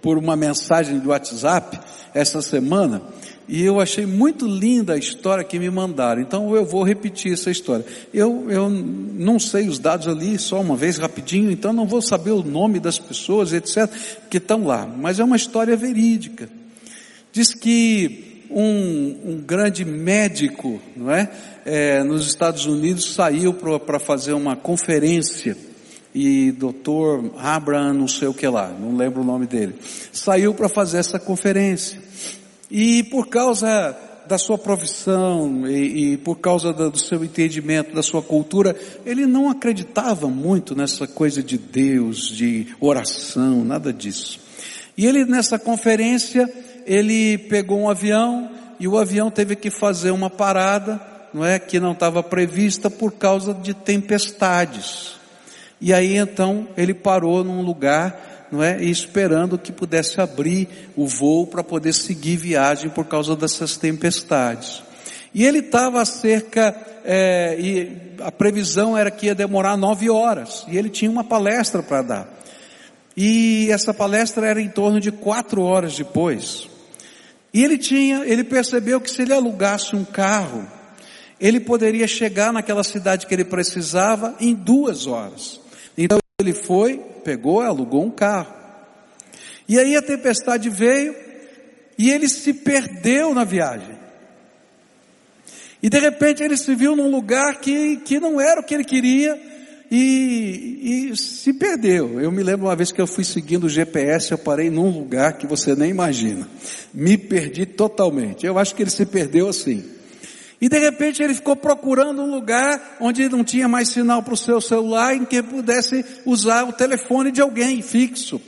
[0.00, 1.80] por uma mensagem do WhatsApp
[2.14, 3.17] essa semana
[3.48, 6.20] e eu achei muito linda a história que me mandaram.
[6.20, 7.84] Então eu vou repetir essa história.
[8.12, 12.32] Eu, eu não sei os dados ali só uma vez rapidinho, então não vou saber
[12.32, 13.90] o nome das pessoas, etc.,
[14.28, 14.86] que estão lá.
[14.86, 16.48] Mas é uma história verídica.
[17.32, 21.30] Diz que um, um grande médico, não é,
[21.64, 25.56] é nos Estados Unidos saiu para fazer uma conferência
[26.14, 29.74] e doutor Abraham, não sei o que lá, não lembro o nome dele,
[30.12, 31.98] saiu para fazer essa conferência.
[32.70, 33.96] E por causa
[34.28, 38.76] da sua profissão e, e por causa do, do seu entendimento, da sua cultura,
[39.06, 44.38] ele não acreditava muito nessa coisa de Deus, de oração, nada disso.
[44.96, 46.52] E ele nessa conferência,
[46.86, 51.00] ele pegou um avião e o avião teve que fazer uma parada,
[51.32, 55.16] não é, que não estava prevista por causa de tempestades.
[55.80, 61.46] E aí então ele parou num lugar, não é, esperando que pudesse abrir o voo
[61.46, 64.82] para poder seguir viagem por causa dessas tempestades.
[65.34, 70.76] E ele estava cerca, é, e a previsão era que ia demorar nove horas, e
[70.76, 72.38] ele tinha uma palestra para dar.
[73.16, 76.68] E essa palestra era em torno de quatro horas depois.
[77.52, 80.66] E ele tinha, ele percebeu que se ele alugasse um carro,
[81.40, 85.60] ele poderia chegar naquela cidade que ele precisava em duas horas.
[85.96, 88.54] Então ele foi, pegou, alugou um carro.
[89.68, 91.14] E aí a tempestade veio
[91.98, 93.98] e ele se perdeu na viagem.
[95.82, 98.84] E de repente ele se viu num lugar que, que não era o que ele
[98.84, 99.38] queria,
[99.90, 102.20] e, e, se perdeu.
[102.20, 105.38] Eu me lembro uma vez que eu fui seguindo o GPS, eu parei num lugar
[105.38, 106.46] que você nem imagina.
[106.92, 108.44] Me perdi totalmente.
[108.44, 109.84] Eu acho que ele se perdeu assim.
[110.60, 114.36] E de repente ele ficou procurando um lugar onde não tinha mais sinal para o
[114.36, 118.40] seu celular em que pudesse usar o telefone de alguém fixo.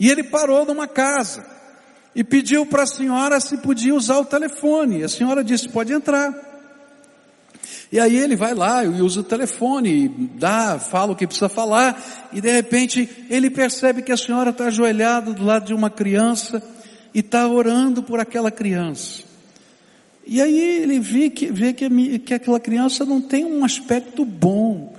[0.00, 1.44] E ele parou numa casa
[2.14, 5.04] e pediu para a senhora se podia usar o telefone.
[5.04, 6.34] A senhora disse: pode entrar.
[7.92, 12.30] E aí ele vai lá e usa o telefone, dá, fala o que precisa falar,
[12.32, 16.62] e de repente ele percebe que a senhora está ajoelhada do lado de uma criança
[17.12, 19.31] e está orando por aquela criança.
[20.26, 24.94] E aí ele vê que, vê que, que aquela criança não tem um aspecto bom.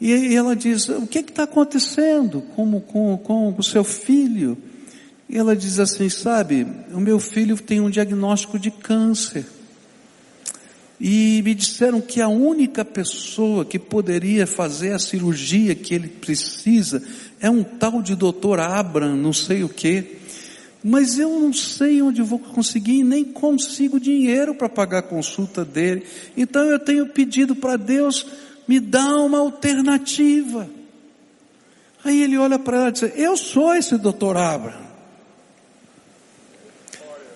[0.00, 4.56] E ela diz, o que está acontecendo com, com, com o seu filho?
[5.28, 9.44] E ela diz assim, sabe, o meu filho tem um diagnóstico de câncer.
[11.00, 17.02] E me disseram que a única pessoa que poderia fazer a cirurgia que ele precisa
[17.40, 20.16] é um tal de doutor Abraham, não sei o que.
[20.82, 26.04] Mas eu não sei onde vou conseguir, nem consigo dinheiro para pagar a consulta dele.
[26.36, 28.26] Então eu tenho pedido para Deus
[28.68, 30.68] me dar uma alternativa.
[32.04, 34.86] Aí ele olha para ela e diz: Eu sou esse doutor Abraham.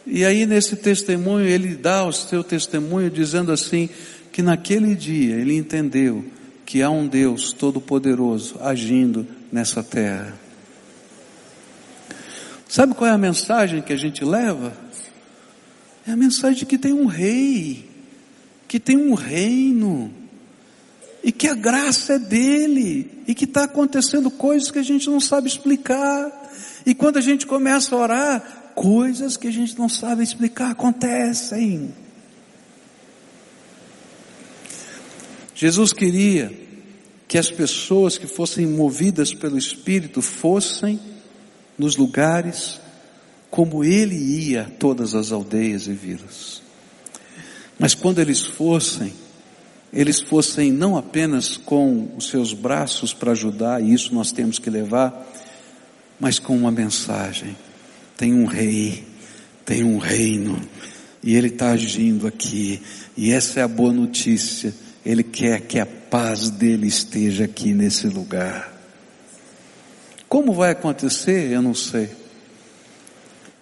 [0.06, 3.88] E aí nesse testemunho ele dá o seu testemunho dizendo assim
[4.32, 6.24] que naquele dia ele entendeu
[6.64, 10.38] que há um Deus todo-poderoso agindo nessa terra.
[12.70, 14.72] Sabe qual é a mensagem que a gente leva?
[16.06, 17.90] É a mensagem de que tem um rei,
[18.68, 20.14] que tem um reino,
[21.24, 25.18] e que a graça é dele, e que está acontecendo coisas que a gente não
[25.18, 26.30] sabe explicar.
[26.86, 31.92] E quando a gente começa a orar, coisas que a gente não sabe explicar acontecem.
[35.56, 36.56] Jesus queria
[37.26, 41.09] que as pessoas que fossem movidas pelo Espírito fossem
[41.80, 42.78] nos lugares
[43.50, 46.62] como ele ia a todas as aldeias e vilas.
[47.78, 49.14] Mas quando eles fossem,
[49.90, 54.68] eles fossem não apenas com os seus braços para ajudar, e isso nós temos que
[54.68, 55.26] levar,
[56.20, 57.56] mas com uma mensagem
[58.14, 59.06] tem um rei,
[59.64, 60.60] tem um reino,
[61.22, 62.82] e ele está agindo aqui,
[63.16, 64.74] e essa é a boa notícia.
[65.04, 68.79] Ele quer que a paz dele esteja aqui nesse lugar.
[70.30, 71.50] Como vai acontecer?
[71.50, 72.08] Eu não sei.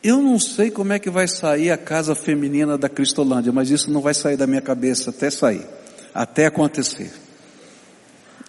[0.02, 3.90] Eu não sei como é que vai sair a casa feminina da Cristolândia, mas isso
[3.90, 5.66] não vai sair da minha cabeça até sair,
[6.12, 7.11] até acontecer.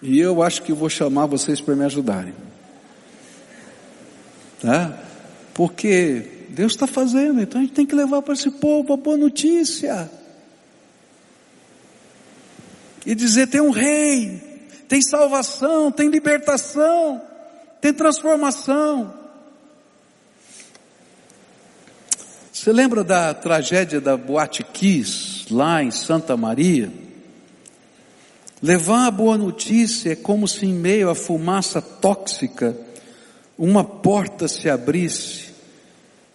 [0.02, 2.34] E eu acho que vou chamar vocês para me ajudarem.
[4.60, 5.02] Tá?
[5.54, 9.16] Porque Deus está fazendo, então a gente tem que levar para esse povo a boa
[9.16, 10.10] notícia.
[13.06, 17.29] E dizer: tem um rei, tem salvação, tem libertação,
[17.80, 19.14] tem transformação.
[22.52, 26.92] Você lembra da tragédia da Boate Kiss, lá em Santa Maria?
[28.62, 32.76] Levar a boa notícia é como se em meio à fumaça tóxica,
[33.56, 35.50] uma porta se abrisse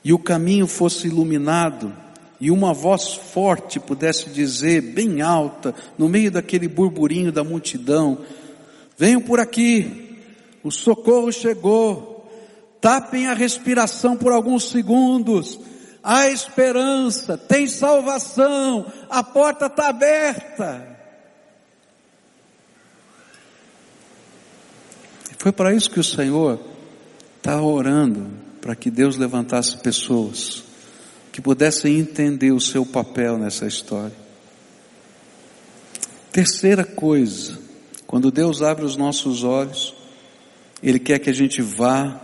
[0.04, 1.94] e o caminho fosse iluminado,
[2.40, 8.20] e uma voz forte pudesse dizer, bem alta, no meio daquele burburinho da multidão:
[8.98, 10.05] Venham por aqui,
[10.66, 12.28] o socorro chegou,
[12.82, 15.60] tapem a respiração por alguns segundos,
[16.04, 20.98] há esperança, tem salvação, a porta está aberta.
[25.38, 26.60] Foi para isso que o Senhor
[27.38, 28.26] está orando
[28.60, 30.64] para que Deus levantasse pessoas
[31.32, 34.16] que pudessem entender o seu papel nessa história.
[36.32, 37.60] Terceira coisa,
[38.08, 39.94] quando Deus abre os nossos olhos,
[40.86, 42.22] Ele quer que a gente vá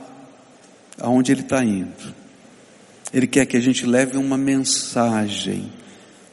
[1.00, 2.14] aonde Ele está indo.
[3.12, 5.74] Ele quer que a gente leve uma mensagem.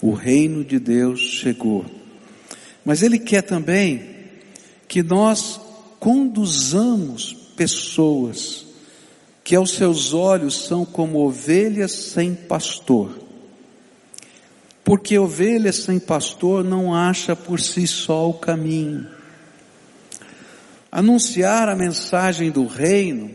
[0.03, 1.87] O reino de Deus chegou.
[2.85, 4.17] Mas Ele quer também
[4.87, 5.59] que nós
[5.99, 8.67] conduzamos pessoas
[9.43, 13.19] que aos seus olhos são como ovelhas sem pastor.
[14.85, 19.18] Porque ovelha sem pastor não acha por si só o caminho.
[20.91, 23.31] Anunciar a mensagem do reino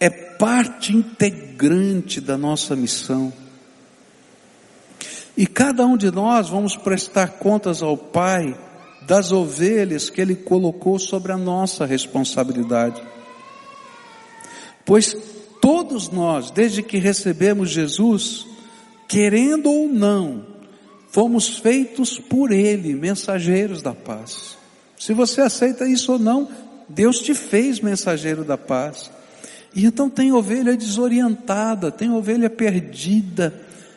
[0.00, 3.32] é parte integrante da nossa missão.
[5.36, 8.58] E cada um de nós vamos prestar contas ao Pai
[9.06, 13.02] das ovelhas que Ele colocou sobre a nossa responsabilidade.
[14.84, 15.16] Pois
[15.60, 18.46] todos nós, desde que recebemos Jesus,
[19.08, 20.46] querendo ou não,
[21.10, 24.61] fomos feitos por Ele, mensageiros da paz.
[25.02, 26.48] Se você aceita isso ou não,
[26.88, 29.10] Deus te fez mensageiro da paz.
[29.74, 33.52] E então tem ovelha desorientada, tem ovelha perdida,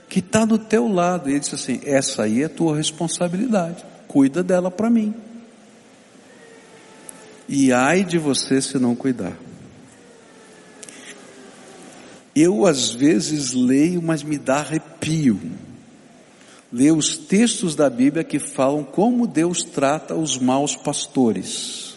[0.09, 1.29] que está do teu lado.
[1.29, 5.13] E ele disse assim: essa aí é tua responsabilidade, cuida dela para mim.
[7.47, 9.37] E ai de você se não cuidar.
[12.35, 15.39] Eu às vezes leio, mas me dá arrepio.
[16.75, 21.95] Leio os textos da Bíblia que falam como Deus trata os maus pastores.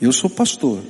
[0.00, 0.80] Eu sou pastor.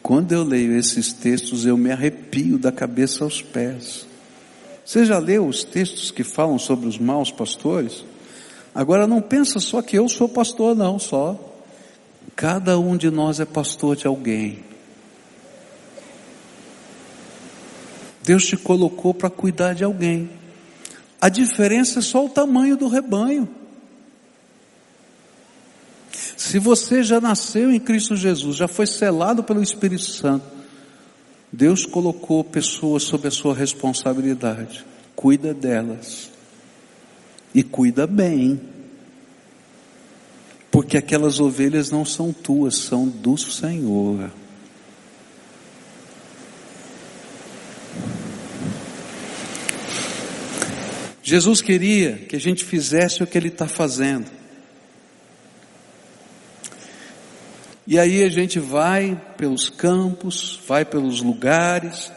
[0.00, 4.06] Quando eu leio esses textos, eu me arrepio da cabeça aos pés.
[4.84, 8.04] Você já leu os textos que falam sobre os maus pastores?
[8.72, 11.36] Agora não pensa só que eu sou pastor, não, só.
[12.36, 14.60] Cada um de nós é pastor de alguém.
[18.22, 20.45] Deus te colocou para cuidar de alguém.
[21.20, 23.48] A diferença é só o tamanho do rebanho.
[26.36, 30.44] Se você já nasceu em Cristo Jesus, já foi selado pelo Espírito Santo,
[31.52, 34.84] Deus colocou pessoas sob a sua responsabilidade.
[35.14, 36.30] Cuida delas.
[37.54, 38.60] E cuida bem.
[40.70, 44.30] Porque aquelas ovelhas não são tuas, são do Senhor.
[51.28, 54.30] Jesus queria que a gente fizesse o que Ele está fazendo.
[57.84, 62.12] E aí a gente vai pelos campos, vai pelos lugares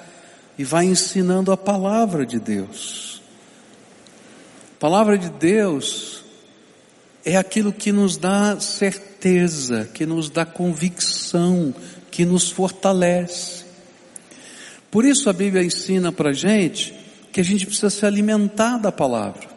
[0.60, 3.20] e vai ensinando a palavra de Deus.
[4.76, 6.24] A palavra de Deus
[7.26, 11.74] é aquilo que nos dá certeza, que nos dá convicção,
[12.12, 13.66] que nos fortalece.
[14.92, 19.48] Por isso a Bíblia ensina para gente que a gente precisa se alimentar da palavra.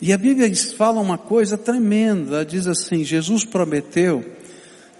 [0.00, 4.24] E a Bíblia fala uma coisa tremenda, diz assim, Jesus prometeu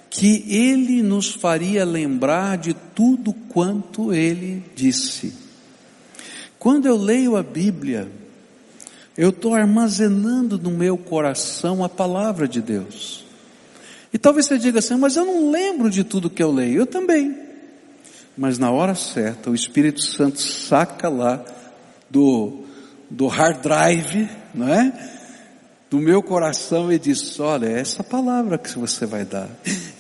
[0.09, 5.35] que Ele nos faria lembrar de tudo quanto Ele disse.
[6.59, 8.11] Quando eu leio a Bíblia,
[9.17, 13.25] eu estou armazenando no meu coração a palavra de Deus.
[14.13, 16.81] E talvez você diga assim, mas eu não lembro de tudo que eu leio.
[16.81, 17.46] Eu também
[18.37, 21.43] mas na hora certa o Espírito Santo saca lá
[22.11, 22.65] do,
[23.11, 25.13] do hard drive, não é?
[25.89, 29.49] Do meu coração e diz: Olha, é essa palavra que você vai dar.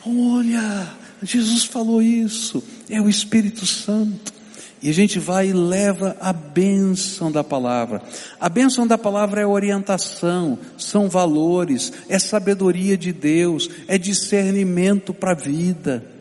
[0.04, 0.88] Olha,
[1.22, 4.36] Jesus falou isso, é o Espírito Santo.
[4.82, 8.02] E a gente vai e leva a bênção da palavra.
[8.38, 15.32] A bênção da palavra é orientação, são valores, é sabedoria de Deus, é discernimento para
[15.32, 16.15] a vida.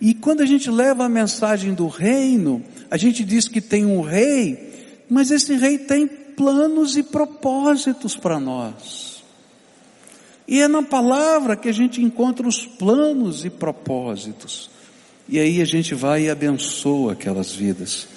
[0.00, 4.00] E quando a gente leva a mensagem do reino, a gente diz que tem um
[4.00, 9.22] rei, mas esse rei tem planos e propósitos para nós.
[10.46, 14.70] E é na palavra que a gente encontra os planos e propósitos.
[15.28, 18.08] E aí a gente vai e abençoa aquelas vidas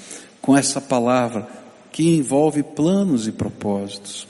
[0.42, 1.48] com essa palavra
[1.92, 4.26] que envolve planos e propósitos.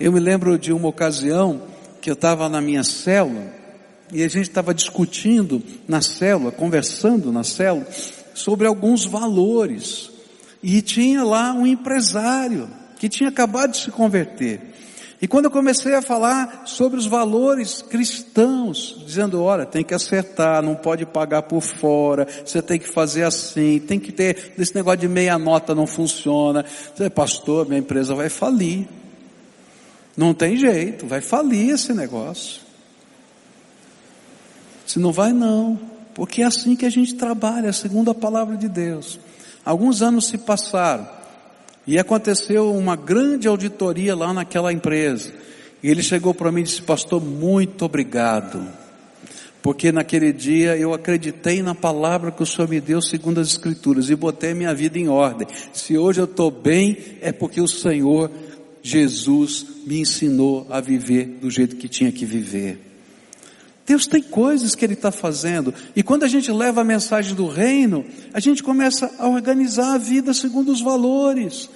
[0.00, 1.62] Eu me lembro de uma ocasião
[2.00, 3.63] que eu estava na minha célula
[4.12, 7.86] e a gente estava discutindo na célula, conversando na célula,
[8.34, 10.10] sobre alguns valores.
[10.62, 14.74] E tinha lá um empresário que tinha acabado de se converter.
[15.20, 20.62] E quando eu comecei a falar sobre os valores cristãos, dizendo, olha, tem que acertar,
[20.62, 25.00] não pode pagar por fora, você tem que fazer assim, tem que ter, esse negócio
[25.00, 26.64] de meia nota não funciona.
[26.94, 28.86] Você, pastor, minha empresa vai falir.
[30.16, 32.63] Não tem jeito, vai falir esse negócio.
[34.86, 35.78] Se não vai, não.
[36.14, 39.18] Porque é assim que a gente trabalha, segundo a palavra de Deus.
[39.64, 41.08] Alguns anos se passaram
[41.86, 45.32] e aconteceu uma grande auditoria lá naquela empresa.
[45.82, 48.66] E ele chegou para mim e disse: Pastor, muito obrigado.
[49.62, 54.10] Porque naquele dia eu acreditei na palavra que o Senhor me deu segundo as Escrituras
[54.10, 55.48] e botei minha vida em ordem.
[55.72, 58.30] Se hoje eu estou bem, é porque o Senhor
[58.82, 62.93] Jesus me ensinou a viver do jeito que tinha que viver.
[63.86, 65.74] Deus tem coisas que Ele está fazendo.
[65.94, 69.98] E quando a gente leva a mensagem do reino, a gente começa a organizar a
[69.98, 71.68] vida segundo os valores.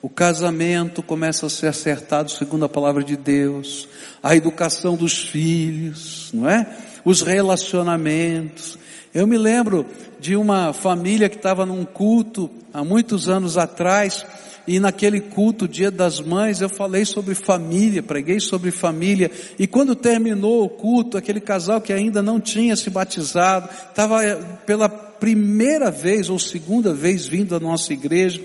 [0.00, 3.88] O casamento começa a ser acertado segundo a palavra de Deus.
[4.22, 6.66] A educação dos filhos, não é?
[7.04, 8.78] Os relacionamentos.
[9.12, 9.84] Eu me lembro
[10.20, 14.24] de uma família que estava num culto há muitos anos atrás
[14.66, 19.94] e naquele culto, dia das mães, eu falei sobre família, preguei sobre família, e quando
[19.94, 24.34] terminou o culto, aquele casal que ainda não tinha se batizado, estava eh,
[24.66, 28.40] pela primeira vez ou segunda vez vindo à nossa igreja,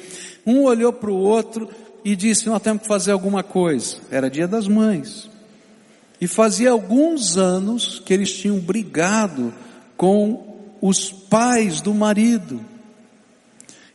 [0.45, 1.69] um olhou para o outro
[2.03, 3.97] e disse, nós temos que fazer alguma coisa.
[4.09, 5.30] Era dia das mães.
[6.19, 9.53] E fazia alguns anos que eles tinham brigado
[9.97, 12.63] com os pais do marido.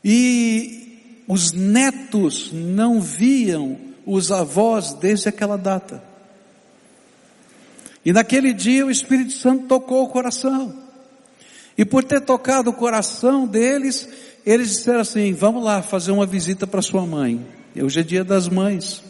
[0.05, 0.86] E
[1.27, 6.03] os netos não viam os avós desde aquela data.
[8.05, 10.75] E naquele dia o Espírito Santo tocou o coração.
[11.77, 14.09] E por ter tocado o coração deles,
[14.47, 17.45] eles disseram assim: vamos lá fazer uma visita para sua mãe.
[17.77, 19.03] Hoje é dia das mães.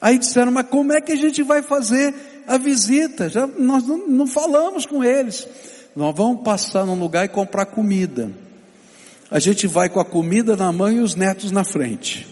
[0.00, 2.14] Aí disseram, mas como é que a gente vai fazer
[2.46, 3.28] a visita?
[3.28, 5.46] Já, nós não, não falamos com eles.
[5.94, 8.30] Nós vamos passar num lugar e comprar comida.
[9.30, 12.26] A gente vai com a comida na mão e os netos na frente.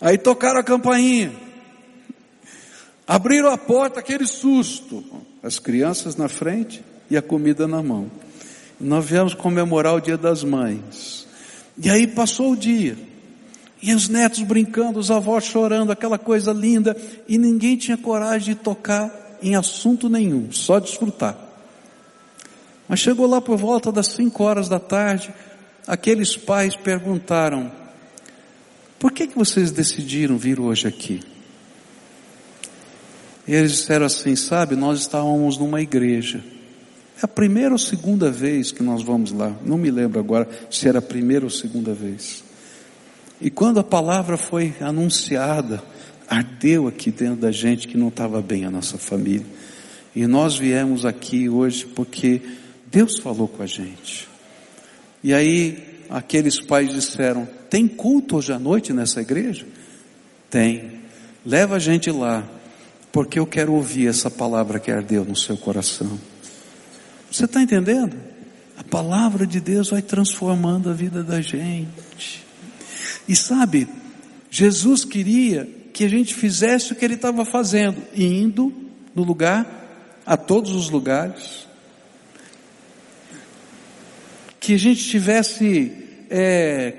[0.00, 1.32] Aí tocaram a campainha.
[3.06, 5.02] Abriram a porta, aquele susto.
[5.42, 8.10] As crianças na frente e a comida na mão.
[8.78, 11.26] Nós viemos comemorar o dia das mães.
[11.76, 12.96] E aí passou o dia.
[13.80, 16.96] E os netos brincando, os avós chorando, aquela coisa linda.
[17.26, 21.47] E ninguém tinha coragem de tocar em assunto nenhum, só desfrutar.
[22.88, 25.32] Mas chegou lá por volta das cinco horas da tarde,
[25.86, 27.70] aqueles pais perguntaram,
[28.98, 31.20] por que, que vocês decidiram vir hoje aqui?
[33.46, 36.42] E eles disseram assim, sabe, nós estávamos numa igreja.
[37.16, 39.56] É a primeira ou segunda vez que nós vamos lá.
[39.64, 42.44] Não me lembro agora se era a primeira ou segunda vez.
[43.40, 45.82] E quando a palavra foi anunciada,
[46.28, 49.46] ardeu aqui dentro da gente que não estava bem a nossa família.
[50.14, 52.42] E nós viemos aqui hoje porque
[52.90, 54.28] Deus falou com a gente.
[55.22, 59.66] E aí aqueles pais disseram: tem culto hoje à noite nessa igreja?
[60.50, 60.98] Tem.
[61.44, 62.48] Leva a gente lá
[63.12, 66.18] porque eu quero ouvir essa palavra que ardeu no seu coração.
[67.30, 68.16] Você está entendendo?
[68.76, 72.44] A palavra de Deus vai transformando a vida da gente.
[73.26, 73.88] E sabe,
[74.50, 78.72] Jesus queria que a gente fizesse o que ele estava fazendo, indo
[79.14, 81.67] no lugar, a todos os lugares,
[84.60, 85.92] que a gente tivesse
[86.30, 86.94] é,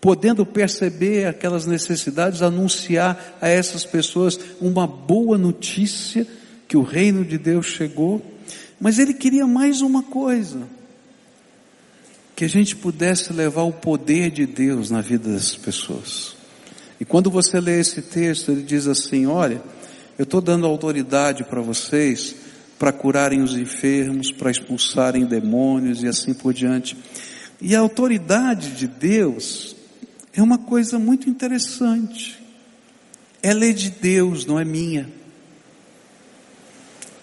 [0.00, 6.26] podendo perceber aquelas necessidades, anunciar a essas pessoas uma boa notícia
[6.66, 8.24] que o reino de Deus chegou,
[8.80, 10.68] mas ele queria mais uma coisa,
[12.36, 16.36] que a gente pudesse levar o poder de Deus na vida dessas pessoas.
[17.00, 19.60] E quando você lê esse texto, ele diz assim: olha,
[20.18, 22.36] eu estou dando autoridade para vocês
[22.78, 26.96] para curarem os enfermos, para expulsarem demônios e assim por diante.
[27.60, 29.74] E a autoridade de Deus
[30.32, 32.38] é uma coisa muito interessante.
[33.42, 35.08] Ela é de Deus, não é minha.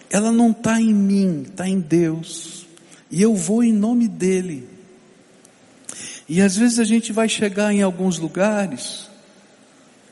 [0.10, 2.66] Ela não está em mim, está em Deus.
[3.10, 4.68] E eu vou em nome dEle.
[6.28, 9.10] E às vezes a gente vai chegar em alguns lugares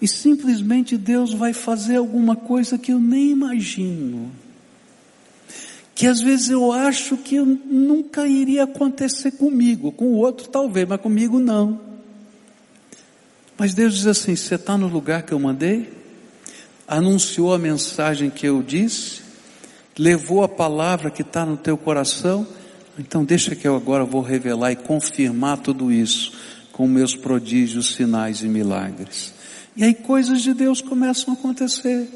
[0.02, 4.32] e simplesmente Deus vai fazer alguma coisa que eu nem imagino.
[6.04, 11.00] Que às vezes eu acho que nunca iria acontecer comigo, com o outro talvez, mas
[11.00, 11.80] comigo não.
[13.58, 15.94] Mas Deus diz assim: você está no lugar que eu mandei?
[16.86, 19.22] Anunciou a mensagem que eu disse?
[19.98, 22.46] Levou a palavra que está no teu coração?
[23.00, 26.34] Então deixa que eu agora vou revelar e confirmar tudo isso
[26.74, 29.34] com meus prodígios, sinais e milagres.
[29.74, 32.10] E aí coisas de Deus começam a acontecer.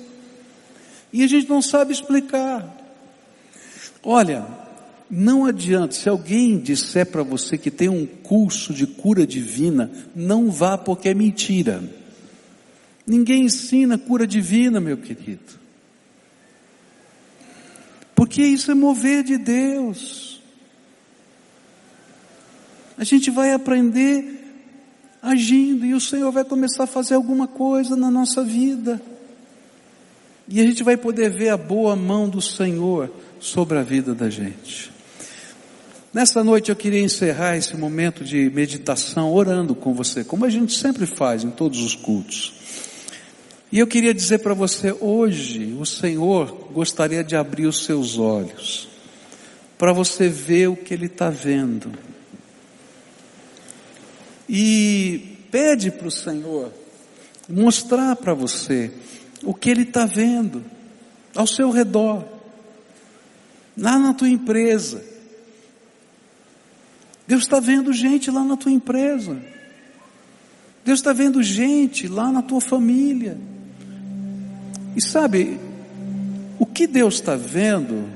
[1.13, 2.76] E a gente não sabe explicar.
[4.09, 4.47] Olha,
[5.09, 10.49] não adianta, se alguém disser para você que tem um curso de cura divina, não
[10.49, 11.83] vá porque é mentira.
[13.05, 15.59] Ninguém ensina cura divina, meu querido.
[18.15, 20.41] Porque isso é mover de Deus.
[22.97, 24.41] A gente vai aprender
[25.21, 29.01] agindo e o Senhor vai começar a fazer alguma coisa na nossa vida.
[30.47, 34.29] E a gente vai poder ver a boa mão do Senhor sobre a vida da
[34.29, 34.91] gente.
[36.13, 40.73] Nessa noite eu queria encerrar esse momento de meditação orando com você, como a gente
[40.73, 42.53] sempre faz em todos os cultos.
[43.71, 48.87] E eu queria dizer para você, hoje o Senhor gostaria de abrir os seus olhos,
[49.77, 51.91] para você ver o que Ele está vendo.
[54.47, 56.71] E pede para o Senhor
[57.49, 58.91] mostrar para você
[59.43, 60.63] o que Ele está vendo
[61.35, 62.25] ao seu redor,
[63.77, 65.17] lá na tua empresa
[67.27, 69.37] Deus está vendo gente lá na tua empresa.
[70.85, 73.37] Deus está vendo gente lá na tua família.
[74.95, 75.59] E sabe,
[76.57, 78.07] o que Deus está vendo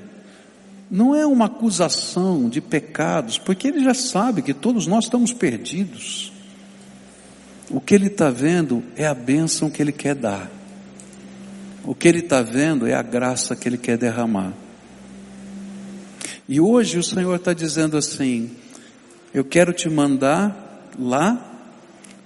[0.90, 6.32] não é uma acusação de pecados, porque Ele já sabe que todos nós estamos perdidos.
[7.70, 10.50] O que Ele está vendo é a bênção que Ele quer dar.
[11.84, 14.54] O que ele está vendo é a graça que ele quer derramar.
[16.52, 18.52] E hoje o Senhor está dizendo assim:
[19.34, 21.42] eu quero te mandar lá,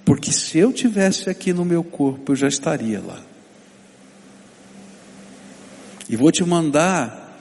[0.04, 3.22] porque se eu tivesse aqui no meu corpo, eu já estaria lá.
[6.10, 7.40] E vou te mandar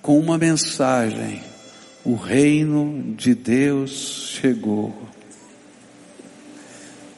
[0.00, 1.42] com uma mensagem:
[2.04, 4.94] o reino de Deus chegou.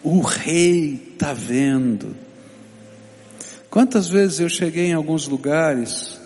[0.02, 2.16] O rei está vendo.
[3.68, 6.18] Quantas vezes eu cheguei em alguns lugares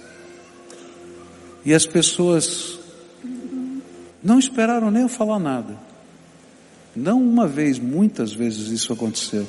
[1.67, 2.76] e as pessoas
[4.23, 5.77] não esperaram nem eu falar nada.
[6.95, 9.47] Não uma vez, muitas vezes isso aconteceu.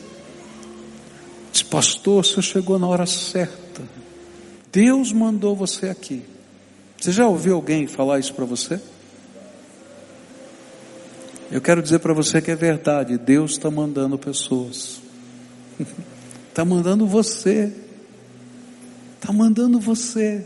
[1.51, 3.81] Diz, pastor, senhor chegou na hora certa.
[4.71, 6.23] Deus mandou você aqui.
[6.99, 8.81] Você já ouviu alguém falar isso para você?
[11.49, 14.99] Eu quero dizer para você que é verdade, Deus está mandando pessoas.
[16.49, 17.71] Está mandando você.
[19.15, 20.45] Está mandando você.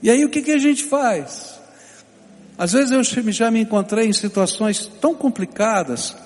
[0.00, 1.57] E aí o que, que a gente faz?
[2.58, 6.16] Às vezes eu já me encontrei em situações tão complicadas.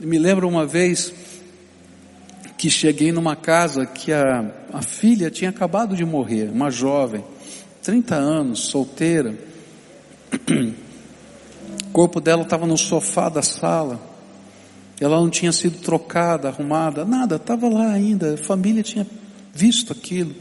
[0.00, 1.14] Me lembro uma vez
[2.58, 7.24] que cheguei numa casa que a, a filha tinha acabado de morrer, uma jovem,
[7.84, 9.38] 30 anos, solteira.
[11.86, 14.00] O corpo dela estava no sofá da sala.
[15.00, 18.34] Ela não tinha sido trocada, arrumada, nada, estava lá ainda.
[18.34, 19.06] A família tinha
[19.54, 20.34] visto aquilo.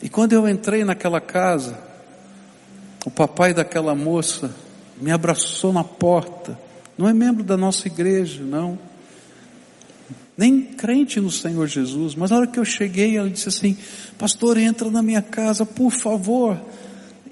[0.00, 1.85] E quando eu entrei naquela casa,
[3.06, 4.52] o papai daquela moça
[5.00, 6.58] me abraçou na porta.
[6.98, 8.76] Não é membro da nossa igreja, não.
[10.36, 13.78] Nem crente no Senhor Jesus, mas na hora que eu cheguei, ela disse assim:
[14.18, 16.60] Pastor, entra na minha casa, por favor.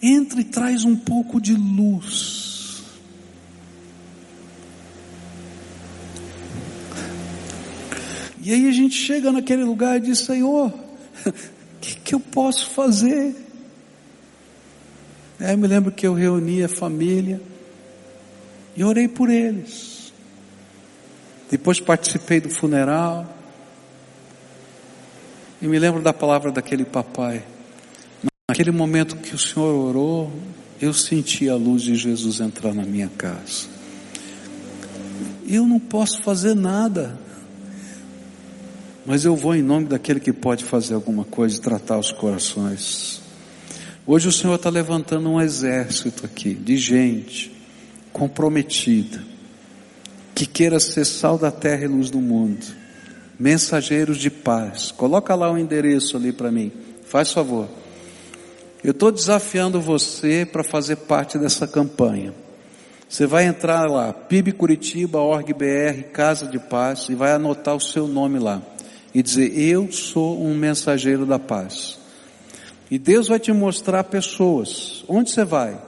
[0.01, 2.85] Entra e traz um pouco de luz.
[8.41, 11.33] E aí a gente chega naquele lugar e diz: Senhor, o
[11.81, 13.44] que, que eu posso fazer?
[15.41, 17.41] Aí eu me lembro que eu reuni a família
[18.77, 20.13] e orei por eles.
[21.51, 23.27] Depois participei do funeral.
[25.61, 27.45] E me lembro da palavra daquele papai.
[28.49, 30.33] Naquele momento que o Senhor orou,
[30.81, 33.69] eu senti a luz de Jesus entrar na minha casa.
[35.47, 37.19] Eu não posso fazer nada.
[39.07, 43.24] Mas eu vou em nome daquele que pode fazer alguma coisa e tratar os corações.
[44.07, 47.51] Hoje o Senhor está levantando um exército aqui de gente
[48.13, 49.23] comprometida,
[50.35, 52.67] que queira ser sal da terra e luz do mundo,
[53.41, 54.93] mensageiros de paz.
[54.93, 56.71] Coloca lá o endereço ali para mim,
[57.07, 57.67] faz favor.
[58.85, 62.35] Eu estou desafiando você para fazer parte dessa campanha.
[63.09, 68.07] Você vai entrar lá, PIB Curitiba, BR, Casa de Paz, e vai anotar o seu
[68.07, 68.61] nome lá
[69.15, 72.04] e dizer: Eu sou um mensageiro da paz.
[72.91, 75.05] E Deus vai te mostrar pessoas.
[75.09, 75.81] Onde você vai?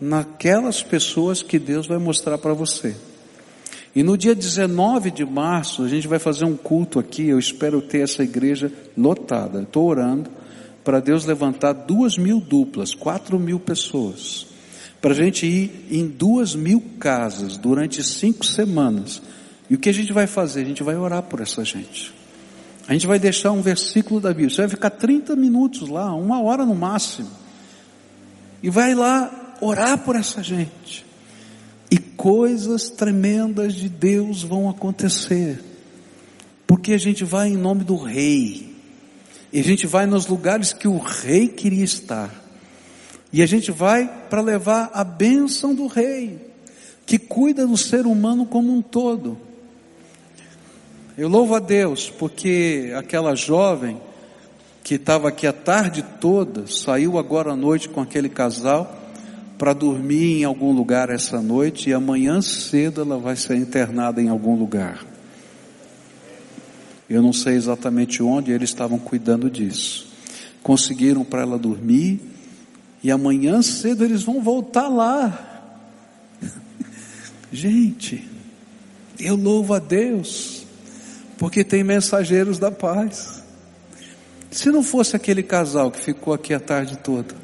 [0.00, 2.94] Naquelas pessoas que Deus vai mostrar para você.
[3.94, 7.28] E no dia 19 de março, a gente vai fazer um culto aqui.
[7.28, 9.62] Eu espero ter essa igreja lotada.
[9.62, 10.30] Estou orando
[10.84, 14.46] para Deus levantar duas mil duplas, quatro mil pessoas.
[15.00, 19.22] Para a gente ir em duas mil casas durante cinco semanas.
[19.70, 20.60] E o que a gente vai fazer?
[20.60, 22.12] A gente vai orar por essa gente.
[22.88, 24.50] A gente vai deixar um versículo da Bíblia.
[24.50, 27.30] Você vai ficar 30 minutos lá, uma hora no máximo.
[28.62, 31.04] E vai lá orar por essa gente.
[31.90, 35.60] E coisas tremendas de Deus vão acontecer.
[36.66, 38.74] Porque a gente vai em nome do Rei.
[39.52, 42.30] E a gente vai nos lugares que o Rei queria estar.
[43.32, 46.40] E a gente vai para levar a bênção do Rei,
[47.04, 49.45] que cuida do ser humano como um todo.
[51.18, 53.98] Eu louvo a Deus porque aquela jovem
[54.84, 58.94] que estava aqui a tarde toda saiu agora à noite com aquele casal
[59.56, 64.28] para dormir em algum lugar essa noite e amanhã cedo ela vai ser internada em
[64.28, 65.06] algum lugar.
[67.08, 70.12] Eu não sei exatamente onde eles estavam cuidando disso.
[70.62, 72.20] Conseguiram para ela dormir
[73.02, 75.72] e amanhã cedo eles vão voltar lá.
[77.50, 78.22] Gente,
[79.18, 80.55] eu louvo a Deus
[81.38, 83.42] porque tem mensageiros da paz.
[84.50, 87.34] Se não fosse aquele casal que ficou aqui a tarde toda,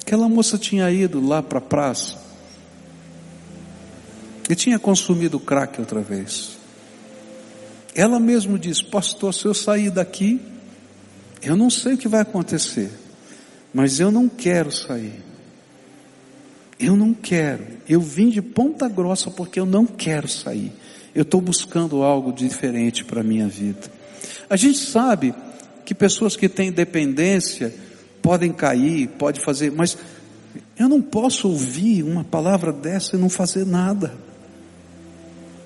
[0.00, 2.16] aquela moça tinha ido lá para a praça
[4.48, 6.56] e tinha consumido crack outra vez.
[7.94, 10.40] Ela mesmo disse: Pastor, se eu sair daqui,
[11.42, 12.90] eu não sei o que vai acontecer,
[13.72, 15.24] mas eu não quero sair.
[16.78, 17.64] Eu não quero.
[17.88, 20.72] Eu vim de ponta grossa porque eu não quero sair.
[21.16, 23.90] Eu estou buscando algo diferente para a minha vida.
[24.50, 25.34] A gente sabe
[25.82, 27.74] que pessoas que têm dependência
[28.20, 29.96] podem cair, pode fazer, mas
[30.78, 34.12] eu não posso ouvir uma palavra dessa e não fazer nada.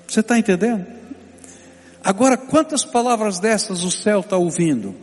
[0.07, 0.85] Você está entendendo?
[2.01, 4.95] Agora, quantas palavras dessas o céu está ouvindo?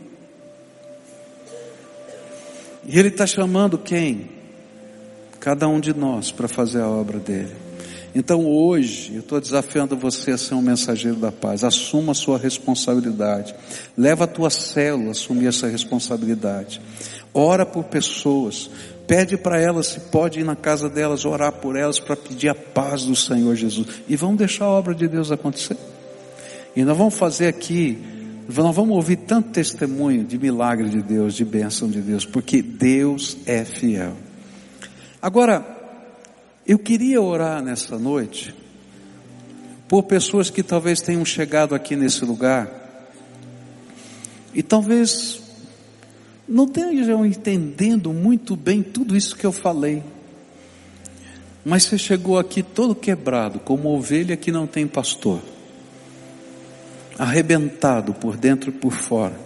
[2.87, 4.31] E ele está chamando quem?
[5.39, 7.68] Cada um de nós para fazer a obra dele.
[8.13, 11.63] Então hoje eu estou desafiando você a ser um mensageiro da paz.
[11.63, 13.53] Assuma a sua responsabilidade.
[13.97, 16.81] Leva a tua célula a assumir essa responsabilidade.
[17.33, 18.69] Ora por pessoas.
[19.05, 22.55] Pede para elas se pode ir na casa delas, orar por elas para pedir a
[22.55, 23.87] paz do Senhor Jesus.
[24.07, 25.77] E vamos deixar a obra de Deus acontecer.
[26.75, 27.97] E nós vamos fazer aqui,
[28.47, 33.37] nós vamos ouvir tanto testemunho de milagre de Deus, de bênção de Deus, porque Deus
[33.47, 34.13] é fiel.
[35.21, 35.78] Agora,
[36.69, 38.53] eu queria orar nessa noite
[39.87, 43.09] por pessoas que talvez tenham chegado aqui nesse lugar
[44.53, 45.41] e talvez
[46.47, 50.03] não estejam entendendo muito bem tudo isso que eu falei.
[51.65, 55.41] Mas você chegou aqui todo quebrado, como ovelha que não tem pastor,
[57.17, 59.39] arrebentado por dentro e por fora,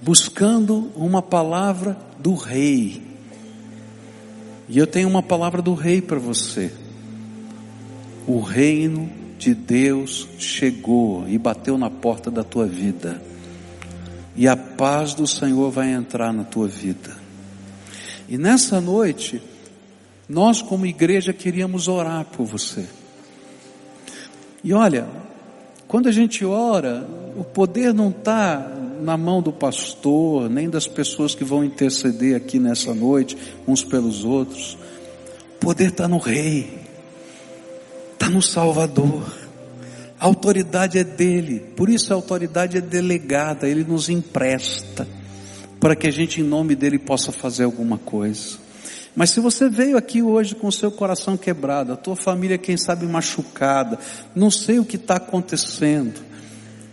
[0.00, 3.05] buscando uma palavra do rei,
[4.68, 6.72] e eu tenho uma palavra do rei para você.
[8.26, 9.08] O reino
[9.38, 13.22] de Deus chegou e bateu na porta da tua vida.
[14.34, 17.16] E a paz do Senhor vai entrar na tua vida.
[18.28, 19.40] E nessa noite,
[20.28, 22.86] nós como igreja queríamos orar por você.
[24.64, 25.06] E olha,
[25.86, 27.06] quando a gente ora,
[27.36, 32.58] o poder não está na mão do pastor, nem das pessoas que vão interceder aqui
[32.58, 33.36] nessa noite,
[33.66, 34.78] uns pelos outros.
[35.56, 36.80] O poder está no Rei,
[38.12, 39.24] está no Salvador.
[40.18, 45.06] A autoridade é dele, por isso a autoridade é delegada, ele nos empresta,
[45.78, 48.58] para que a gente, em nome dele, possa fazer alguma coisa.
[49.14, 52.76] Mas se você veio aqui hoje com o seu coração quebrado, a tua família, quem
[52.76, 53.98] sabe, machucada,
[54.34, 56.20] não sei o que está acontecendo,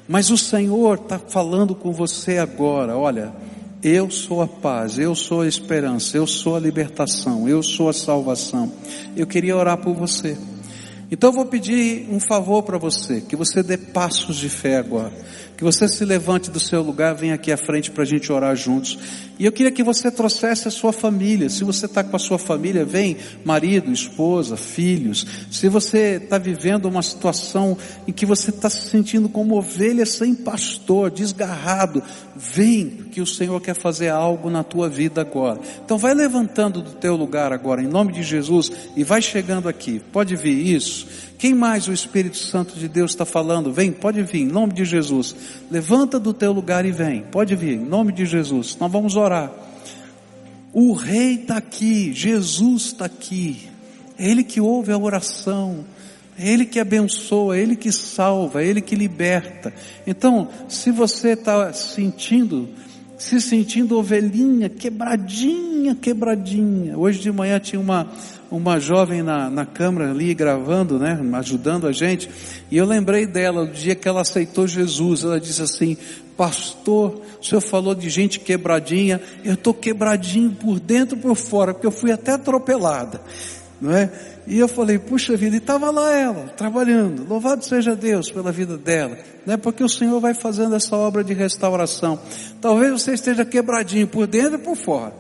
[0.08, 3.34] mas o Senhor está falando com você agora, olha,
[3.84, 7.94] eu sou a paz, eu sou a esperança, eu sou a libertação, eu sou a
[7.94, 8.72] salvação.
[9.16, 10.38] Eu queria orar por você.
[11.14, 15.14] Então eu vou pedir um favor para você, que você dê passos de fé agora.
[15.56, 18.56] Que você se levante do seu lugar, venha aqui à frente para a gente orar
[18.56, 18.98] juntos.
[19.38, 21.50] E eu queria que você trouxesse a sua família.
[21.50, 25.26] Se você está com a sua família, vem marido, esposa, filhos.
[25.52, 30.34] Se você está vivendo uma situação em que você está se sentindo como ovelha sem
[30.34, 32.02] pastor, desgarrado,
[32.36, 35.60] vem, que o Senhor quer fazer algo na tua vida agora.
[35.86, 40.02] Então vai levantando do teu lugar agora, em nome de Jesus, e vai chegando aqui.
[40.12, 41.03] Pode vir isso.
[41.38, 43.72] Quem mais o Espírito Santo de Deus está falando?
[43.72, 45.36] Vem, pode vir, em nome de Jesus.
[45.70, 47.22] Levanta do teu lugar e vem.
[47.24, 48.78] Pode vir, em nome de Jesus.
[48.80, 49.52] Nós vamos orar.
[50.72, 53.70] O Rei está aqui, Jesus está aqui.
[54.18, 55.86] É Ele que ouve a oração.
[56.38, 59.74] É Ele que abençoa, é Ele que salva, é Ele que liberta.
[60.06, 62.70] Então, se você está sentindo,
[63.18, 66.98] se sentindo ovelhinha, quebradinha, quebradinha.
[66.98, 68.12] Hoje de manhã tinha uma,
[68.54, 72.30] uma jovem na, na câmara ali gravando, né, ajudando a gente,
[72.70, 75.98] e eu lembrei dela, do dia que ela aceitou Jesus, ela disse assim,
[76.38, 81.74] pastor, o senhor falou de gente quebradinha, eu estou quebradinho por dentro e por fora,
[81.74, 83.22] porque eu fui até atropelada,
[83.82, 84.12] não é?
[84.46, 88.78] E eu falei, puxa vida, e estava lá ela, trabalhando, louvado seja Deus pela vida
[88.78, 89.58] dela, né?
[89.58, 92.20] Porque o Senhor vai fazendo essa obra de restauração.
[92.62, 95.14] Talvez você esteja quebradinho por dentro e por fora,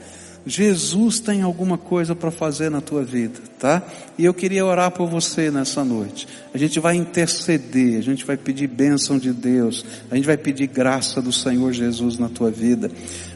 [0.45, 3.81] Jesus tem alguma coisa para fazer na tua vida, tá?
[4.17, 6.27] E eu queria orar por você nessa noite.
[6.53, 10.67] A gente vai interceder, a gente vai pedir bênção de Deus, a gente vai pedir
[10.67, 12.91] graça do Senhor Jesus na tua vida.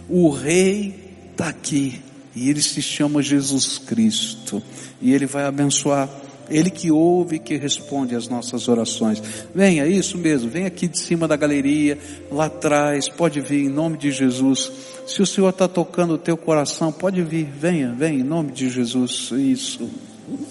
[0.09, 2.01] O Rei está aqui
[2.35, 4.61] e ele se chama Jesus Cristo
[5.01, 6.09] e ele vai abençoar
[6.49, 9.21] ele que ouve e que responde às nossas orações.
[9.53, 11.97] Venha, isso mesmo, vem aqui de cima da galeria,
[12.31, 14.71] lá atrás, pode vir em nome de Jesus.
[15.05, 18.69] Se o Senhor está tocando o teu coração, pode vir, venha, venha, em nome de
[18.69, 19.31] Jesus.
[19.31, 19.89] Isso.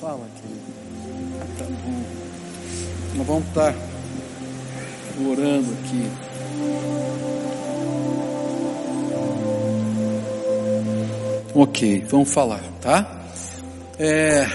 [0.01, 0.77] Fala, querido.
[1.59, 2.05] Tá bom.
[3.17, 3.75] Nós vamos estar
[5.27, 6.11] orando aqui.
[11.55, 13.25] Ok, vamos falar, tá?
[13.99, 14.47] É,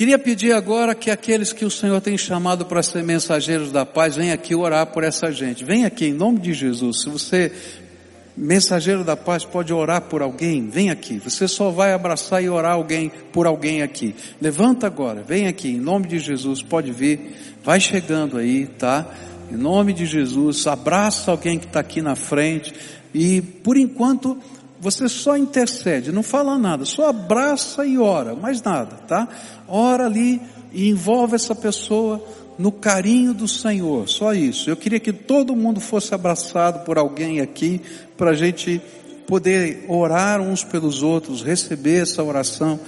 [0.00, 4.16] Queria pedir agora que aqueles que o Senhor tem chamado para ser mensageiros da paz,
[4.16, 5.62] venham aqui orar por essa gente.
[5.62, 7.02] Vem aqui em nome de Jesus.
[7.02, 7.52] Se você
[8.34, 10.70] mensageiro da paz pode orar por alguém?
[10.70, 11.18] Vem aqui.
[11.18, 14.14] Você só vai abraçar e orar alguém por alguém aqui.
[14.40, 17.36] Levanta agora, vem aqui, em nome de Jesus, pode vir.
[17.62, 19.06] Vai chegando aí, tá?
[19.52, 22.72] Em nome de Jesus, abraça alguém que está aqui na frente.
[23.12, 24.38] E por enquanto,
[24.80, 29.28] você só intercede, não fala nada, só abraça e ora, mais nada, tá?
[29.68, 30.40] Ora ali
[30.72, 32.24] e envolve essa pessoa
[32.58, 34.70] no carinho do Senhor, só isso.
[34.70, 37.80] Eu queria que todo mundo fosse abraçado por alguém aqui,
[38.16, 38.80] para a gente
[39.26, 42.80] poder orar uns pelos outros, receber essa oração,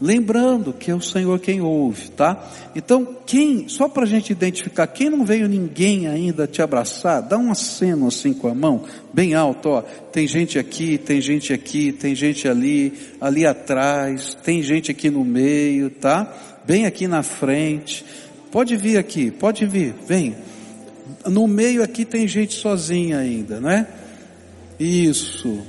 [0.00, 2.48] lembrando que é o Senhor quem ouve, tá?
[2.74, 7.36] Então, quem, só para a gente identificar, quem não veio ninguém ainda te abraçar, dá
[7.36, 9.82] um aceno assim com a mão, bem alto, ó.
[9.82, 15.24] Tem gente aqui, tem gente aqui, tem gente ali, ali atrás, tem gente aqui no
[15.24, 16.32] meio, tá?
[16.64, 18.04] Bem aqui na frente.
[18.50, 20.34] Pode vir aqui, pode vir, vem.
[21.26, 23.86] No meio aqui tem gente sozinha ainda, né?
[24.78, 25.60] Isso.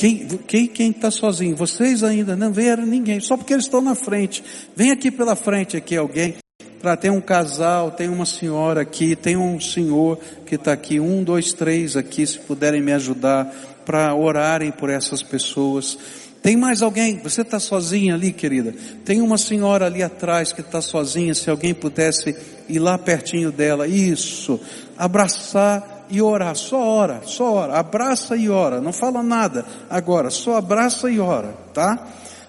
[0.00, 1.54] Quem quem quem está sozinho?
[1.54, 4.42] Vocês ainda não vieram ninguém, só porque eles estão na frente.
[4.74, 6.36] Vem aqui pela frente aqui alguém.
[6.80, 11.22] Para ter um casal, tem uma senhora aqui, tem um senhor que está aqui, um,
[11.22, 13.44] dois, três aqui, se puderem me ajudar
[13.84, 15.98] para orarem por essas pessoas.
[16.42, 17.18] Tem mais alguém?
[17.18, 18.74] Você está sozinha ali, querida?
[19.04, 21.34] Tem uma senhora ali atrás que está sozinha.
[21.34, 22.34] Se alguém pudesse
[22.70, 24.58] ir lá pertinho dela, isso,
[24.96, 26.54] abraçar e orar.
[26.56, 27.78] Só ora, só ora.
[27.78, 28.80] Abraça e ora.
[28.80, 30.30] Não fala nada agora.
[30.30, 32.06] Só abraça e ora, tá?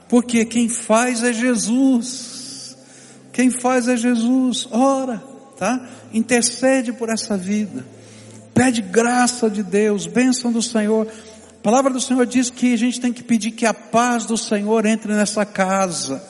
[0.10, 2.76] Porque quem faz é Jesus.
[3.32, 4.68] Quem faz é Jesus.
[4.72, 5.24] Ora,
[5.58, 5.88] tá?
[6.14, 7.86] Intercede por essa vida.
[8.54, 11.08] Pede graça de Deus, bênção do Senhor.
[11.08, 14.38] A palavra do Senhor diz que a gente tem que pedir que a paz do
[14.38, 16.22] Senhor entre nessa casa.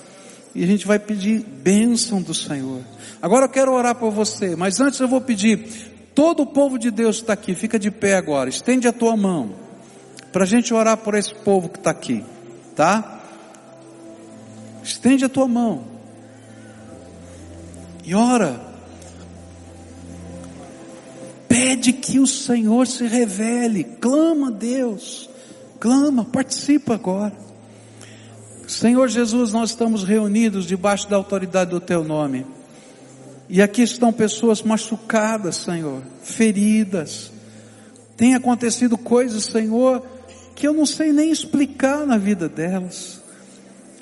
[0.53, 2.81] E a gente vai pedir bênção do Senhor.
[3.21, 6.91] Agora eu quero orar por você, mas antes eu vou pedir, todo o povo de
[6.91, 9.53] Deus está aqui, fica de pé agora, estende a tua mão,
[10.31, 12.23] para a gente orar por esse povo que está aqui,
[12.75, 13.21] tá?
[14.83, 15.83] Estende a tua mão.
[18.03, 18.71] E ora.
[21.47, 25.29] Pede que o Senhor se revele, clama a Deus,
[25.79, 27.33] clama, participa agora.
[28.67, 32.45] Senhor Jesus, nós estamos reunidos debaixo da autoridade do Teu nome.
[33.53, 37.33] E aqui estão pessoas machucadas, Senhor, feridas.
[38.15, 40.01] Tem acontecido coisas, Senhor,
[40.55, 43.19] que eu não sei nem explicar na vida delas.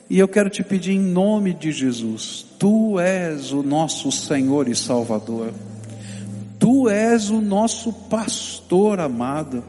[0.07, 4.75] E eu quero te pedir em nome de Jesus, Tu és o nosso Senhor e
[4.75, 5.51] Salvador.
[6.59, 9.63] Tu és o nosso pastor amado.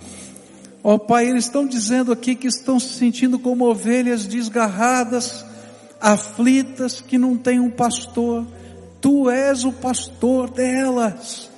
[0.84, 5.42] Ó oh, Pai, eles estão dizendo aqui que estão se sentindo como ovelhas desgarradas,
[5.98, 8.44] aflitas, que não têm um pastor.
[9.00, 11.50] Tu és o pastor delas.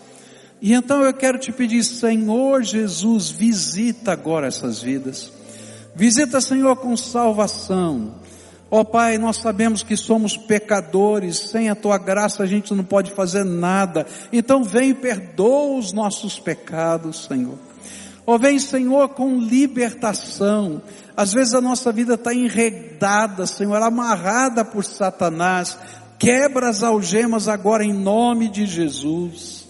[0.61, 5.33] E então eu quero te pedir, Senhor Jesus, visita agora essas vidas.
[5.95, 8.15] Visita, Senhor, com salvação.
[8.71, 12.85] Ó oh, Pai, nós sabemos que somos pecadores, sem a Tua graça a gente não
[12.85, 14.07] pode fazer nada.
[14.33, 17.59] Então vem e perdoa os nossos pecados, Senhor.
[18.25, 20.81] Ó oh, vem, Senhor, com libertação.
[21.15, 25.77] Às vezes a nossa vida está enredada, Senhor, amarrada por Satanás.
[26.23, 29.67] Quebra as algemas agora em nome de Jesus.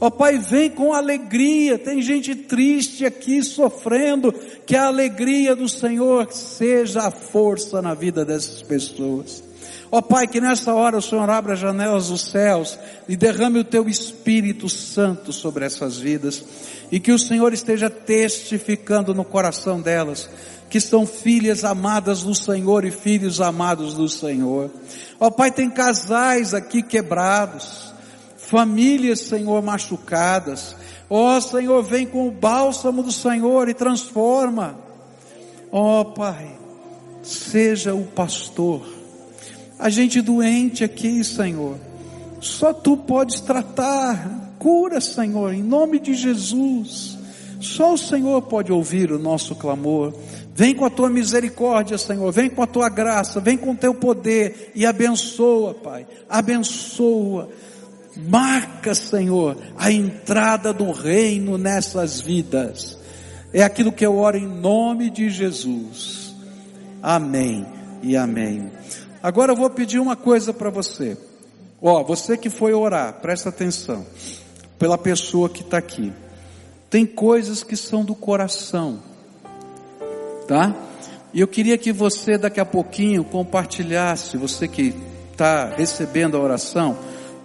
[0.00, 1.78] Ó Pai, vem com alegria.
[1.78, 4.34] Tem gente triste aqui sofrendo.
[4.66, 9.44] Que a alegria do Senhor seja a força na vida dessas pessoas.
[9.88, 12.76] Ó Pai, que nessa hora o Senhor abra as janelas dos céus
[13.08, 16.44] e derrame o Teu Espírito Santo sobre essas vidas.
[16.90, 20.28] E que o Senhor esteja testificando no coração delas
[20.74, 24.68] que são filhas amadas do Senhor e filhos amados do Senhor.
[25.20, 27.94] Ó Pai, tem casais aqui quebrados
[28.36, 30.74] famílias, Senhor, machucadas.
[31.08, 34.76] Ó Senhor, vem com o bálsamo do Senhor e transforma.
[35.70, 36.58] Ó Pai,
[37.22, 38.84] seja o pastor.
[39.78, 41.78] A gente doente aqui, Senhor,
[42.40, 44.56] só Tu podes tratar.
[44.58, 47.16] Cura, Senhor, em nome de Jesus.
[47.60, 50.12] Só o Senhor pode ouvir o nosso clamor.
[50.54, 52.32] Vem com a tua misericórdia, Senhor.
[52.32, 53.40] Vem com a tua graça.
[53.40, 56.06] Vem com o teu poder e abençoa, Pai.
[56.28, 57.50] Abençoa
[58.16, 62.98] Marca, Senhor, a entrada do reino nessas vidas.
[63.52, 66.34] É aquilo que eu oro em nome de Jesus.
[67.02, 67.66] Amém
[68.02, 68.70] e amém.
[69.22, 71.16] Agora eu vou pedir uma coisa para você.
[71.82, 74.06] Ó, você que foi orar, presta atenção.
[74.78, 76.12] Pela pessoa que está aqui.
[76.88, 79.02] Tem coisas que são do coração.
[80.46, 80.74] Tá?
[81.32, 84.94] E eu queria que você daqui a pouquinho compartilhasse, você que
[85.32, 86.96] está recebendo a oração,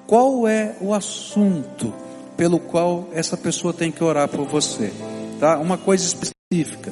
[0.05, 1.93] qual é o assunto
[2.37, 4.93] pelo qual essa pessoa tem que orar por você.
[5.39, 5.57] tá?
[5.57, 6.91] Uma coisa específica.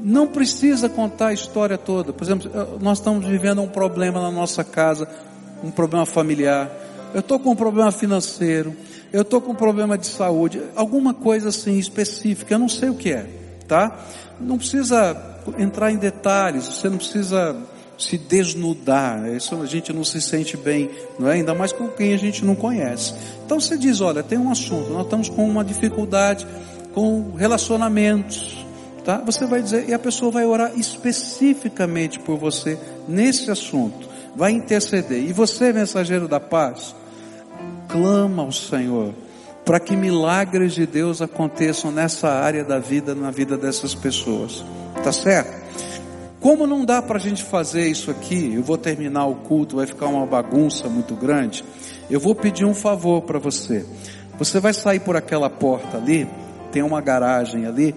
[0.00, 2.12] Não precisa contar a história toda.
[2.12, 2.50] Por exemplo,
[2.80, 5.08] nós estamos vivendo um problema na nossa casa,
[5.62, 6.70] um problema familiar.
[7.12, 8.74] Eu estou com um problema financeiro.
[9.12, 10.62] Eu estou com um problema de saúde.
[10.74, 12.54] Alguma coisa assim específica.
[12.54, 13.26] Eu não sei o que é,
[13.66, 13.98] tá?
[14.40, 16.66] Não precisa entrar em detalhes.
[16.66, 17.56] Você não precisa
[17.98, 19.28] se desnudar.
[19.34, 21.34] Isso a gente não se sente bem, não é?
[21.34, 23.14] Ainda mais com quem a gente não conhece.
[23.44, 24.90] Então você diz, olha, tem um assunto.
[24.90, 26.46] Nós estamos com uma dificuldade
[26.94, 28.66] com relacionamentos
[29.06, 29.22] tá?
[29.24, 32.76] Você vai dizer, e a pessoa vai orar especificamente por você
[33.06, 35.22] nesse assunto, vai interceder.
[35.22, 36.92] E você, mensageiro da paz,
[37.88, 39.14] clama ao Senhor
[39.64, 44.64] para que milagres de Deus aconteçam nessa área da vida, na vida dessas pessoas.
[45.06, 45.52] Tá certo?
[46.40, 49.86] Como não dá para a gente fazer isso aqui, eu vou terminar o culto, vai
[49.86, 51.64] ficar uma bagunça muito grande.
[52.10, 53.86] Eu vou pedir um favor para você.
[54.36, 56.28] Você vai sair por aquela porta ali,
[56.72, 57.94] tem uma garagem ali.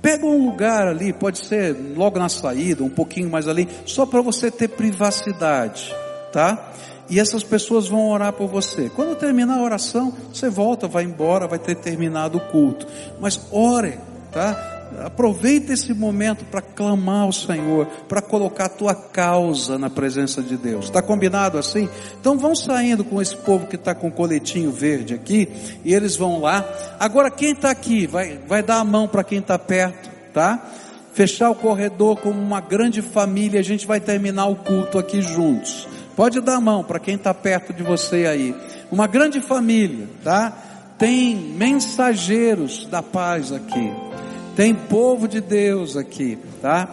[0.00, 4.22] Pega um lugar ali, pode ser logo na saída, um pouquinho mais ali, só para
[4.22, 5.94] você ter privacidade,
[6.32, 6.72] tá?
[7.10, 8.88] E essas pessoas vão orar por você.
[8.88, 12.86] Quando terminar a oração, você volta, vai embora, vai ter terminado o culto.
[13.20, 13.98] Mas ore,
[14.32, 14.75] tá?
[15.04, 20.56] Aproveita esse momento para clamar ao Senhor, para colocar a tua causa na presença de
[20.56, 20.86] Deus.
[20.86, 21.88] Está combinado assim?
[22.20, 25.48] Então vão saindo com esse povo que está com o coletinho verde aqui,
[25.84, 26.64] e eles vão lá.
[26.98, 30.64] Agora quem está aqui, vai, vai dar a mão para quem está perto, tá?
[31.12, 35.88] Fechar o corredor como uma grande família, a gente vai terminar o culto aqui juntos.
[36.14, 38.54] Pode dar a mão para quem está perto de você aí.
[38.90, 40.50] Uma grande família, tá?
[40.98, 44.05] Tem mensageiros da paz aqui.
[44.56, 46.88] Tem povo de Deus aqui, tá?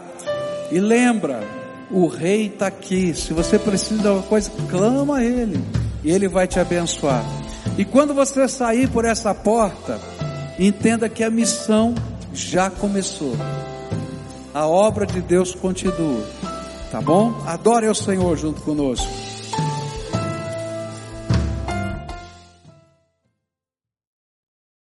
[0.69, 1.41] E lembra,
[1.89, 3.13] o rei está aqui.
[3.13, 5.63] Se você precisa de alguma coisa, clama a ele
[6.03, 7.23] e ele vai te abençoar.
[7.77, 9.97] E quando você sair por essa porta,
[10.59, 11.95] entenda que a missão
[12.33, 13.33] já começou.
[14.53, 16.27] A obra de Deus continua.
[16.91, 17.33] Tá bom?
[17.47, 19.32] Adore o Senhor junto conosco.